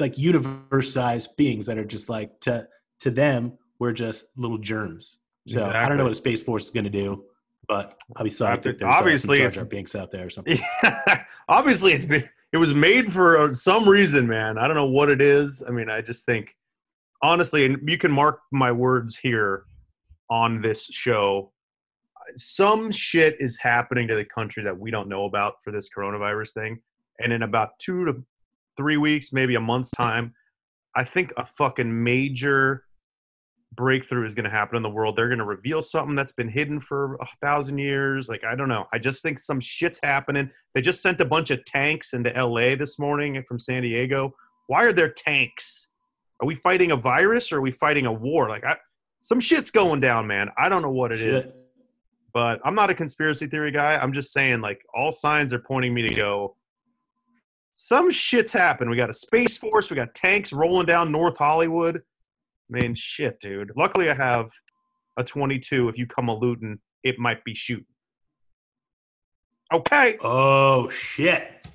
like 0.00 0.18
universe-sized 0.18 1.36
beings 1.36 1.66
that 1.66 1.78
are 1.78 1.84
just 1.84 2.08
like 2.08 2.38
to 2.40 2.66
to 3.00 3.10
them 3.10 3.58
we're 3.80 3.92
just 3.92 4.26
little 4.36 4.58
germs. 4.58 5.18
So 5.48 5.68
I 5.68 5.88
don't 5.88 5.96
know 5.96 6.04
what 6.04 6.12
a 6.12 6.14
space 6.14 6.42
force 6.42 6.66
is 6.66 6.70
going 6.70 6.84
to 6.84 6.90
do, 6.90 7.24
but 7.66 7.98
I'll 8.14 8.22
be 8.22 8.30
Obvi- 8.30 8.66
if 8.66 8.78
there's 8.78 8.82
obviously 8.82 9.38
uh, 9.38 9.46
it's- 9.46 9.54
some 9.54 9.66
Binks 9.66 9.96
out 9.96 10.12
there 10.12 10.26
or 10.26 10.30
something. 10.30 10.58
Obviously, 11.48 11.92
it's 11.92 12.04
been 12.04 12.28
it 12.52 12.58
was 12.58 12.74
made 12.74 13.12
for 13.12 13.40
uh, 13.40 13.52
some 13.52 13.88
reason, 13.88 14.28
man. 14.28 14.58
I 14.58 14.66
don't 14.66 14.76
know 14.76 14.86
what 14.86 15.10
it 15.10 15.20
is. 15.20 15.62
I 15.66 15.70
mean, 15.70 15.88
I 15.90 16.02
just 16.02 16.26
think 16.26 16.54
honestly, 17.22 17.64
and 17.64 17.78
you 17.88 17.98
can 17.98 18.12
mark 18.12 18.40
my 18.52 18.70
words 18.70 19.16
here 19.16 19.64
on 20.28 20.60
this 20.60 20.84
show. 20.84 21.52
Some 22.36 22.92
shit 22.92 23.36
is 23.40 23.56
happening 23.56 24.06
to 24.08 24.14
the 24.14 24.24
country 24.24 24.62
that 24.62 24.78
we 24.78 24.90
don't 24.90 25.08
know 25.08 25.24
about 25.24 25.54
for 25.64 25.72
this 25.72 25.88
coronavirus 25.88 26.52
thing, 26.52 26.80
and 27.18 27.32
in 27.32 27.42
about 27.42 27.78
two 27.78 28.04
to 28.04 28.22
three 28.76 28.96
weeks, 28.96 29.32
maybe 29.32 29.54
a 29.54 29.60
month's 29.60 29.90
time, 29.90 30.34
I 30.96 31.04
think 31.04 31.32
a 31.36 31.46
fucking 31.46 32.02
major 32.02 32.84
breakthrough 33.72 34.26
is 34.26 34.34
going 34.34 34.44
to 34.44 34.50
happen 34.50 34.76
in 34.76 34.82
the 34.82 34.90
world. 34.90 35.16
They're 35.16 35.28
going 35.28 35.38
to 35.38 35.44
reveal 35.44 35.82
something 35.82 36.16
that's 36.16 36.32
been 36.32 36.48
hidden 36.48 36.80
for 36.80 37.14
a 37.16 37.28
thousand 37.40 37.78
years. 37.78 38.28
Like 38.28 38.42
I 38.44 38.54
don't 38.54 38.68
know. 38.68 38.86
I 38.92 38.98
just 38.98 39.22
think 39.22 39.38
some 39.38 39.60
shit's 39.60 40.00
happening. 40.02 40.50
They 40.74 40.80
just 40.80 41.02
sent 41.02 41.20
a 41.20 41.24
bunch 41.24 41.50
of 41.50 41.64
tanks 41.64 42.12
into 42.12 42.30
LA 42.30 42.74
this 42.74 42.98
morning 42.98 43.42
from 43.46 43.58
San 43.58 43.82
Diego. 43.82 44.34
Why 44.66 44.84
are 44.84 44.92
there 44.92 45.10
tanks? 45.10 45.88
Are 46.40 46.46
we 46.46 46.54
fighting 46.54 46.90
a 46.90 46.96
virus 46.96 47.52
or 47.52 47.58
are 47.58 47.60
we 47.60 47.70
fighting 47.70 48.06
a 48.06 48.12
war? 48.12 48.48
Like 48.48 48.64
I, 48.64 48.76
some 49.20 49.40
shit's 49.40 49.70
going 49.70 50.00
down, 50.00 50.26
man. 50.26 50.48
I 50.58 50.68
don't 50.68 50.82
know 50.82 50.90
what 50.90 51.12
it 51.12 51.20
is, 51.20 51.50
Shit. 51.50 51.60
but 52.32 52.60
I'm 52.64 52.74
not 52.74 52.90
a 52.90 52.94
conspiracy 52.94 53.46
theory 53.46 53.70
guy. 53.70 53.96
I'm 53.96 54.12
just 54.12 54.32
saying, 54.32 54.60
like 54.62 54.80
all 54.94 55.12
signs 55.12 55.52
are 55.52 55.58
pointing 55.58 55.92
me 55.94 56.08
to 56.08 56.14
go. 56.14 56.56
Some 57.82 58.10
shit's 58.10 58.52
happened. 58.52 58.90
We 58.90 58.96
got 58.98 59.08
a 59.08 59.14
space 59.14 59.56
force. 59.56 59.88
We 59.88 59.96
got 59.96 60.14
tanks 60.14 60.52
rolling 60.52 60.84
down 60.86 61.10
North 61.10 61.38
Hollywood. 61.38 62.02
Man, 62.68 62.94
shit, 62.94 63.40
dude. 63.40 63.72
Luckily, 63.74 64.10
I 64.10 64.14
have 64.14 64.50
a 65.16 65.24
22. 65.24 65.88
If 65.88 65.96
you 65.96 66.06
come 66.06 66.28
a 66.28 66.36
looting, 66.36 66.78
it 67.02 67.18
might 67.18 67.42
be 67.42 67.54
shooting. 67.54 67.86
Okay. 69.72 70.18
Oh 70.20 70.90
shit! 70.90 71.66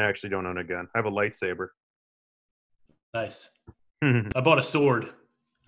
I 0.00 0.04
actually 0.04 0.30
don't 0.30 0.44
own 0.44 0.58
a 0.58 0.64
gun. 0.64 0.88
I 0.94 0.98
have 0.98 1.06
a 1.06 1.10
lightsaber. 1.10 1.68
Nice. 3.14 3.48
I 4.02 4.40
bought 4.42 4.58
a 4.58 4.62
sword. 4.62 5.10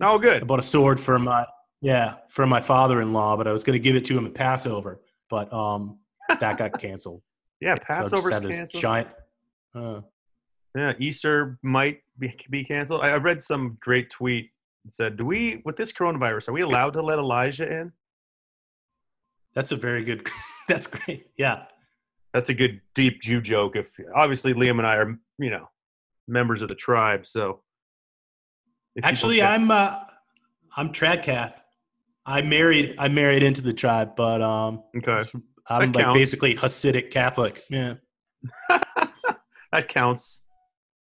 Oh, 0.01 0.19
good. 0.19 0.41
I 0.41 0.45
bought 0.45 0.59
a 0.59 0.63
sword 0.63 0.99
for 0.99 1.17
my 1.17 1.45
yeah 1.81 2.15
for 2.27 2.45
my 2.45 2.59
father-in-law, 2.59 3.37
but 3.37 3.47
I 3.47 3.53
was 3.53 3.63
going 3.63 3.73
to 3.73 3.79
give 3.79 3.95
it 3.95 4.03
to 4.05 4.17
him 4.17 4.25
at 4.25 4.33
Passover, 4.33 4.99
but 5.29 5.51
um 5.53 5.99
that 6.41 6.57
got 6.57 6.73
canceled. 6.79 7.21
Yeah, 7.61 7.75
So 7.75 7.81
I 7.81 7.85
Passover's 7.85 8.33
had 8.33 8.49
canceled. 8.49 8.81
giant. 8.81 9.07
Uh, 9.75 10.01
Yeah, 10.75 10.93
Easter 10.99 11.57
might 11.63 12.01
be, 12.17 12.35
be 12.49 12.63
canceled. 12.63 13.01
I, 13.01 13.09
I 13.11 13.17
read 13.17 13.41
some 13.41 13.77
great 13.79 14.09
tweet 14.09 14.51
that 14.85 14.93
said, 14.93 15.17
"Do 15.17 15.25
we 15.25 15.61
with 15.65 15.77
this 15.77 15.91
coronavirus? 15.91 16.49
Are 16.49 16.53
we 16.53 16.61
allowed 16.61 16.93
to 16.93 17.01
let 17.01 17.19
Elijah 17.19 17.67
in?" 17.71 17.91
that's 19.55 19.71
a 19.71 19.75
very 19.75 20.03
good. 20.03 20.29
that's 20.67 20.87
great. 20.87 21.27
Yeah. 21.37 21.63
That's 22.33 22.49
a 22.49 22.53
good 22.53 22.81
deep 22.93 23.21
Jew 23.21 23.41
joke. 23.41 23.75
If 23.75 23.89
obviously 24.15 24.53
Liam 24.53 24.77
and 24.77 24.85
I 24.85 24.95
are, 24.97 25.17
you 25.39 25.49
know, 25.49 25.67
members 26.27 26.61
of 26.61 26.69
the 26.69 26.75
tribe, 26.75 27.25
so 27.25 27.63
Actually, 29.03 29.41
I'm 29.41 29.71
uh, 29.71 29.99
I'm 30.75 30.91
Tradcath. 30.91 31.55
I 32.25 32.41
married 32.41 32.95
I 32.99 33.07
married 33.07 33.43
into 33.43 33.61
the 33.61 33.73
tribe, 33.73 34.15
but 34.15 34.41
um 34.41 34.83
okay. 34.97 35.27
I'm 35.67 35.91
That 35.91 35.95
like 35.97 36.05
counts. 36.05 36.19
basically 36.19 36.55
Hasidic 36.55 37.09
Catholic. 37.11 37.63
Yeah. 37.69 37.95
That 39.71 39.89
counts. 39.89 40.43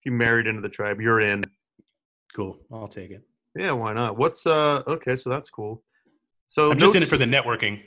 If 0.00 0.06
you 0.06 0.12
married 0.12 0.46
into 0.46 0.60
the 0.60 0.68
tribe, 0.68 1.00
you're 1.00 1.20
in. 1.20 1.44
Cool. 2.34 2.58
I'll 2.72 2.88
take 2.88 3.10
it. 3.10 3.22
Yeah, 3.56 3.72
why 3.72 3.92
not? 3.94 4.18
What's 4.18 4.46
uh? 4.46 4.82
Okay, 4.86 5.16
so 5.16 5.30
that's 5.30 5.48
cool. 5.50 5.82
So 6.48 6.70
I'm 6.70 6.78
just 6.78 6.94
no 6.94 6.98
in 6.98 7.02
it 7.02 7.08
for 7.08 7.16
the 7.16 7.24
networking. 7.24 7.82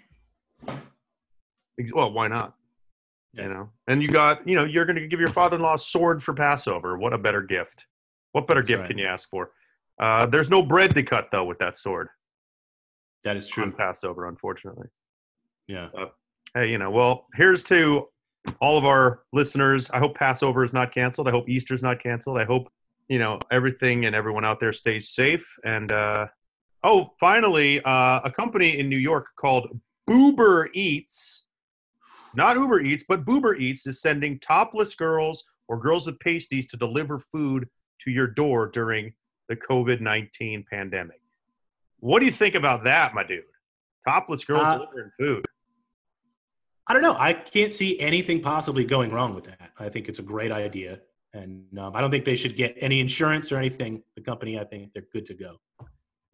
Ex- 1.80 1.94
Well, 1.94 2.12
why 2.12 2.28
not? 2.28 2.56
Yeah. 3.34 3.44
You 3.44 3.50
know, 3.50 3.70
and 3.88 4.02
you 4.02 4.10
got, 4.10 4.46
you 4.48 4.56
know, 4.56 4.66
you're 4.66 4.86
going 4.86 4.96
to 4.96 5.08
give 5.08 5.20
your 5.20 5.32
father-in-law 5.32 5.76
a 5.76 5.78
sword 5.78 6.24
for 6.24 6.34
Passover. 6.34 6.98
What 6.98 7.14
a 7.14 7.18
better 7.18 7.44
gift! 7.44 7.86
What 8.32 8.48
better 8.48 8.62
That's 8.62 8.70
gift 8.70 8.80
right. 8.82 8.90
can 8.90 8.98
you 8.98 9.06
ask 9.06 9.30
for? 9.30 9.52
Uh, 10.00 10.26
there's 10.26 10.50
no 10.50 10.64
bread 10.64 10.96
to 10.96 11.04
cut 11.04 11.28
though 11.32 11.44
with 11.44 11.60
that 11.60 11.76
sword 11.78 12.08
That 13.24 13.38
is 13.38 13.46
on 13.48 13.52
true. 13.52 13.72
Passover, 13.72 14.28
unfortunately. 14.28 14.88
Yeah. 15.68 15.90
Hey, 16.56 16.72
you 16.72 16.78
know, 16.80 16.90
well, 16.90 17.28
here's 17.36 17.64
to 17.66 18.08
all 18.60 18.78
of 18.78 18.86
our 18.86 19.22
listeners. 19.34 19.90
I 19.92 20.00
hope 20.00 20.16
Passover 20.16 20.64
is 20.64 20.74
not 20.74 20.94
canceled. 20.94 21.28
I 21.28 21.32
hope 21.32 21.50
Easter 21.50 21.74
is 21.74 21.84
not 21.84 22.02
canceled. 22.02 22.38
I 22.40 22.46
hope 22.46 22.72
you 23.08 23.20
know 23.20 23.40
everything 23.52 24.06
and 24.06 24.16
everyone 24.16 24.46
out 24.46 24.60
there 24.60 24.74
stays 24.74 25.10
safe. 25.10 25.46
And 25.64 25.92
uh, 25.92 26.28
oh, 26.84 27.14
finally, 27.20 27.82
uh, 27.84 28.22
a 28.24 28.32
company 28.32 28.80
in 28.80 28.90
New 28.90 28.98
York 28.98 29.28
called 29.36 29.80
Boober 30.10 30.68
Eats, 30.74 31.46
not 32.34 32.58
Uber 32.58 32.82
Eats, 32.82 33.06
but 33.08 33.26
Boober 33.26 33.60
Eats 33.60 33.88
is 33.88 34.02
sending 34.02 34.40
topless 34.40 34.96
girls 34.96 35.44
or 35.68 35.80
girls 35.80 36.06
with 36.06 36.20
pasties 36.20 36.66
to 36.68 36.78
deliver 36.78 37.20
food 37.20 37.68
to 38.02 38.12
your 38.12 38.28
door 38.28 38.68
during 38.68 39.14
the 39.50 39.56
COVID 39.56 40.00
nineteen 40.02 40.64
pandemic. 40.72 41.22
What 42.00 42.20
do 42.20 42.26
you 42.26 42.32
think 42.32 42.56
about 42.56 42.86
that, 42.86 43.14
my 43.14 43.24
dude? 43.24 43.44
Topless 44.08 44.46
girls 44.46 44.64
Uh, 44.64 44.78
delivering 44.78 45.12
food. 45.20 45.46
I 46.90 46.94
don't 46.94 47.04
know. 47.04 47.16
I 47.20 47.34
can't 47.34 47.72
see 47.74 48.00
anything 48.00 48.42
possibly 48.42 48.84
going 48.84 49.12
wrong 49.12 49.36
with 49.36 49.44
that. 49.44 49.72
I 49.78 49.90
think 49.90 50.10
it's 50.10 50.18
a 50.18 50.24
great 50.24 50.52
idea. 50.52 51.00
And 51.34 51.64
um, 51.78 51.96
I 51.96 52.02
don't 52.02 52.10
think 52.10 52.26
they 52.26 52.36
should 52.36 52.56
get 52.58 52.76
any 52.82 53.00
insurance 53.00 53.52
or 53.52 53.58
anything. 53.58 54.02
The 54.16 54.22
company, 54.22 54.60
I 54.60 54.64
think 54.64 54.92
they're 54.94 55.06
good 55.14 55.24
to 55.26 55.36
go. 55.36 55.58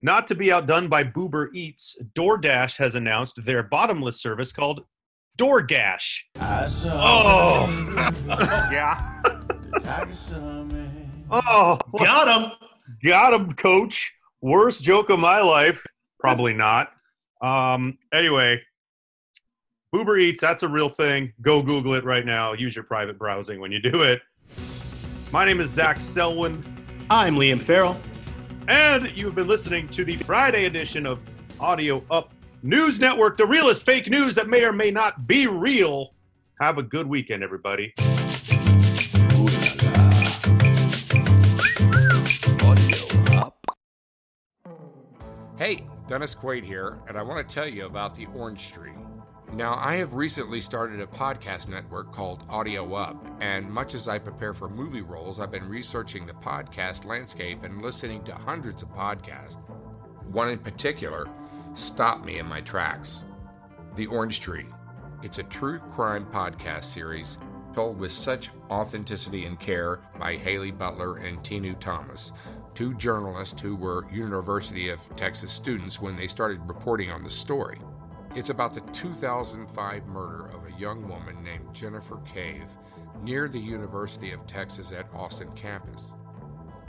Not 0.02 0.28
to 0.28 0.36
be 0.36 0.54
outdone 0.54 0.88
by 0.88 1.04
Boober 1.04 1.50
Eats, 1.54 1.98
DoorDash 2.16 2.78
has 2.78 2.96
announced 2.96 3.44
their 3.44 3.64
bottomless 3.64 4.22
service 4.22 4.54
called 4.54 4.86
DoorGash. 5.38 6.20
Oh. 6.40 7.68
yeah. 8.72 9.22
the 9.26 9.80
tiger 9.84 10.14
saw 10.16 10.64
me. 10.64 10.90
Oh, 11.30 11.78
Got 11.98 12.42
him. 12.44 12.52
got 13.04 13.34
him, 13.34 13.54
coach. 13.56 14.14
Worst 14.42 14.84
joke 14.84 15.10
of 15.10 15.20
my 15.20 15.42
life. 15.42 15.84
Probably 16.20 16.54
not. 16.54 16.92
Um, 17.42 17.98
anyway, 18.14 18.62
Uber 19.96 20.18
Eats, 20.18 20.42
that's 20.42 20.62
a 20.64 20.68
real 20.68 20.90
thing. 20.90 21.32
Go 21.42 21.64
Google 21.64 21.94
it 21.94 22.04
right 22.04 22.26
now. 22.26 22.52
Use 22.52 22.76
your 22.76 22.84
private 22.84 23.18
browsing 23.18 23.62
when 23.62 23.72
you 23.72 23.80
do 23.80 24.02
it. 24.02 24.22
My 25.32 25.46
name 25.46 25.62
is 25.62 25.70
Zach 25.70 26.02
Selwyn, 26.02 26.64
I'm 27.10 27.36
Liam 27.36 27.62
Farrell. 27.62 27.98
and 28.68 29.10
you've 29.16 29.36
been 29.36 29.48
listening 29.48 29.88
to 29.90 30.04
the 30.04 30.18
Friday 30.18 30.66
edition 30.66 31.06
of 31.06 31.22
Audio 31.62 32.04
Up 32.12 32.34
News 32.62 33.00
Network, 33.00 33.38
the 33.38 33.46
realest 33.46 33.84
fake 33.84 34.10
news 34.10 34.36
that 34.36 34.50
may 34.50 34.66
or 34.66 34.74
may 34.74 34.92
not 34.92 35.28
be 35.28 35.48
real. 35.48 36.14
Have 36.60 36.78
a 36.78 36.84
good 36.84 37.08
weekend, 37.08 37.42
everybody. 37.42 37.94
Hey, 45.58 45.88
Dennis 46.08 46.36
Quaid 46.36 46.66
here, 46.66 47.00
and 47.08 47.18
I 47.18 47.24
want 47.24 47.48
to 47.48 47.56
tell 47.56 47.68
you 47.68 47.86
about 47.86 48.14
the 48.16 48.26
Orange 48.36 48.74
Tree. 48.74 48.92
Now, 49.56 49.76
I 49.76 49.96
have 49.96 50.16
recently 50.16 50.60
started 50.60 51.00
a 51.00 51.08
podcast 51.08 51.70
network 51.70 52.12
called 52.12 52.44
Audio 52.50 52.94
Up, 52.94 53.26
and 53.40 53.72
much 53.72 53.96
as 53.96 54.06
I 54.06 54.20
prepare 54.20 54.54
for 54.54 54.68
movie 54.68 55.00
roles, 55.00 55.40
I've 55.40 55.50
been 55.50 55.70
researching 55.70 56.26
the 56.26 56.34
podcast 56.34 57.06
landscape 57.06 57.64
and 57.64 57.82
listening 57.82 58.22
to 58.26 58.36
hundreds 58.36 58.84
of 58.84 58.94
podcasts. 58.94 59.60
One 60.30 60.50
in 60.50 60.60
particular 60.60 61.30
stopped 61.74 62.26
me 62.26 62.40
in 62.40 62.46
my 62.48 62.60
tracks 62.60 63.24
The 63.96 64.08
Orange 64.08 64.42
Tree. 64.42 64.66
It's 65.24 65.38
a 65.38 65.44
true 65.44 65.80
crime 65.80 66.26
podcast 66.34 66.84
series 66.84 67.38
told 67.74 67.98
with 67.98 68.12
such 68.12 68.50
authenticity 68.70 69.46
and 69.46 69.58
care 69.58 70.02
by 70.20 70.36
Haley 70.36 70.72
Butler 70.72 71.20
and 71.20 71.40
Tinu 71.40 71.80
Thomas, 71.80 72.34
two 72.74 72.94
journalists 72.96 73.62
who 73.62 73.78
were 73.78 74.06
University 74.12 74.90
of 74.90 75.00
Texas 75.16 75.54
students 75.54 76.02
when 76.02 76.18
they 76.18 76.28
started 76.28 76.60
reporting 76.68 77.10
on 77.10 77.24
the 77.24 77.30
story. 77.30 77.78
It's 78.36 78.50
about 78.50 78.74
the 78.74 78.82
2005 78.92 80.08
murder 80.08 80.48
of 80.48 80.66
a 80.66 80.78
young 80.78 81.08
woman 81.08 81.42
named 81.42 81.74
Jennifer 81.74 82.18
Cave 82.26 82.66
near 83.22 83.48
the 83.48 83.58
University 83.58 84.34
of 84.34 84.46
Texas 84.46 84.92
at 84.92 85.08
Austin 85.14 85.54
campus. 85.54 86.16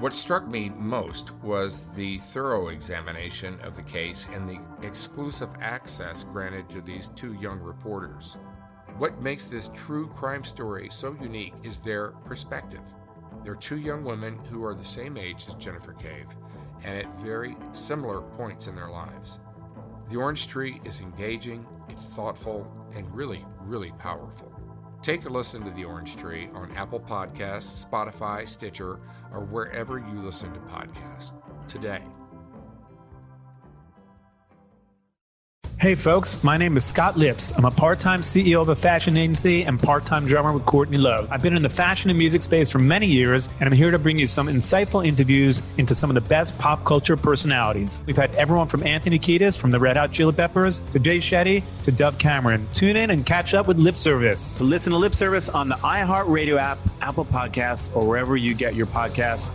What 0.01 0.13
struck 0.13 0.49
me 0.49 0.71
most 0.71 1.33
was 1.45 1.83
the 1.95 2.19
thorough 2.19 2.69
examination 2.69 3.61
of 3.61 3.77
the 3.77 3.85
case 3.85 4.27
and 4.33 4.51
the 4.51 4.59
exclusive 4.85 5.51
access 5.61 6.25
granted 6.25 6.69
to 6.71 6.81
these 6.81 7.09
two 7.15 7.35
young 7.35 7.61
reporters. 7.61 8.39
What 8.99 9.23
makes 9.23 9.45
this 9.45 9.71
true 9.73 10.09
crime 10.09 10.43
story 10.43 10.89
so 10.91 11.17
unique 11.23 11.55
is 11.63 11.79
their 11.79 12.09
perspective. 12.25 12.83
They're 13.45 13.55
two 13.55 13.79
young 13.79 14.03
women 14.03 14.45
who 14.47 14.65
are 14.65 14.75
the 14.75 14.85
same 14.85 15.17
age 15.17 15.45
as 15.47 15.55
Jennifer 15.55 15.93
Cave 15.93 16.27
and 16.83 16.99
at 16.99 17.21
very 17.21 17.57
similar 17.71 18.23
points 18.23 18.67
in 18.67 18.75
their 18.75 18.91
lives. 18.91 19.39
The 20.09 20.17
Orange 20.17 20.47
Tree 20.47 20.81
is 20.85 21.01
engaging, 21.01 21.67
it's 21.89 22.07
thoughtful, 22.07 22.71
and 22.95 23.13
really, 23.13 23.45
really 23.63 23.91
powerful. 23.99 24.53
Take 25.03 25.25
a 25.25 25.29
listen 25.29 25.65
to 25.65 25.71
The 25.71 25.85
Orange 25.85 26.17
Tree 26.17 26.49
on 26.55 26.71
Apple 26.77 27.01
Podcasts, 27.01 27.85
Spotify, 27.85 28.47
Stitcher, 28.49 29.01
or 29.33 29.41
wherever 29.41 29.99
you 29.99 30.21
listen 30.21 30.53
to 30.53 30.61
podcasts 30.61 31.33
today. 31.67 32.03
Hey 35.79 35.95
folks, 35.95 36.43
my 36.43 36.57
name 36.57 36.79
is 36.79 36.87
Scott 36.87 37.19
Lipps. 37.19 37.53
I'm 37.55 37.67
a 37.67 37.71
part 37.71 37.99
time 37.99 38.23
CEO 38.23 38.63
of 38.63 38.71
a 38.71 38.75
fashion 38.75 39.15
agency 39.19 39.63
and 39.65 39.79
part 39.79 40.07
time 40.07 40.27
drummer 40.27 40.51
with 40.51 40.65
Courtney 40.65 40.97
Love. 40.97 41.29
I've 41.31 41.43
been 41.43 41.55
in 41.55 41.63
the 41.63 41.69
fashion 41.69 42.09
and 42.09 42.19
music 42.19 42.41
space 42.41 42.71
for 42.71 42.79
many 42.79 43.07
years, 43.07 43.51
and 43.61 43.69
I'm 43.69 43.77
here 43.77 43.91
to 43.91 43.99
bring 43.99 44.19
you 44.19 44.27
some 44.27 44.47
insightful 44.47 45.07
interviews 45.07 45.61
into 45.77 45.95
some 45.95 46.09
of 46.09 46.15
the 46.15 46.23
best 46.23 46.59
pop 46.59 46.83
culture 46.87 47.15
personalities. 47.15 48.01
We've 48.07 48.17
had 48.17 48.35
everyone 48.37 48.69
from 48.69 48.85
Anthony 48.85 49.19
Kiedis 49.19 49.61
from 49.61 49.71
the 49.71 49.79
Red 49.79 49.99
Hot 49.99 50.13
Chili 50.13 50.33
Peppers 50.33 50.81
to 50.93 50.99
Jay 50.99 51.19
Shetty 51.19 51.63
to 51.83 51.93
Dove 51.93 52.17
Cameron. 52.17 52.67
Tune 52.73 52.97
in 52.97 53.11
and 53.11 53.27
catch 53.27 53.53
up 53.53 53.69
with 53.69 53.79
Lip 53.79 53.97
Service. 53.97 54.59
Listen 54.63 54.93
to 54.93 54.99
Lip 54.99 55.15
Service 55.15 55.51
on 55.51 55.69
the 55.69 55.77
iHeartRadio 55.77 56.59
app, 56.59 56.79
Apple 57.03 57.27
Podcasts, 57.27 57.95
or 57.95 58.09
wherever 58.09 58.35
you 58.35 58.55
get 58.55 58.75
your 58.75 58.87
podcasts. 58.87 59.55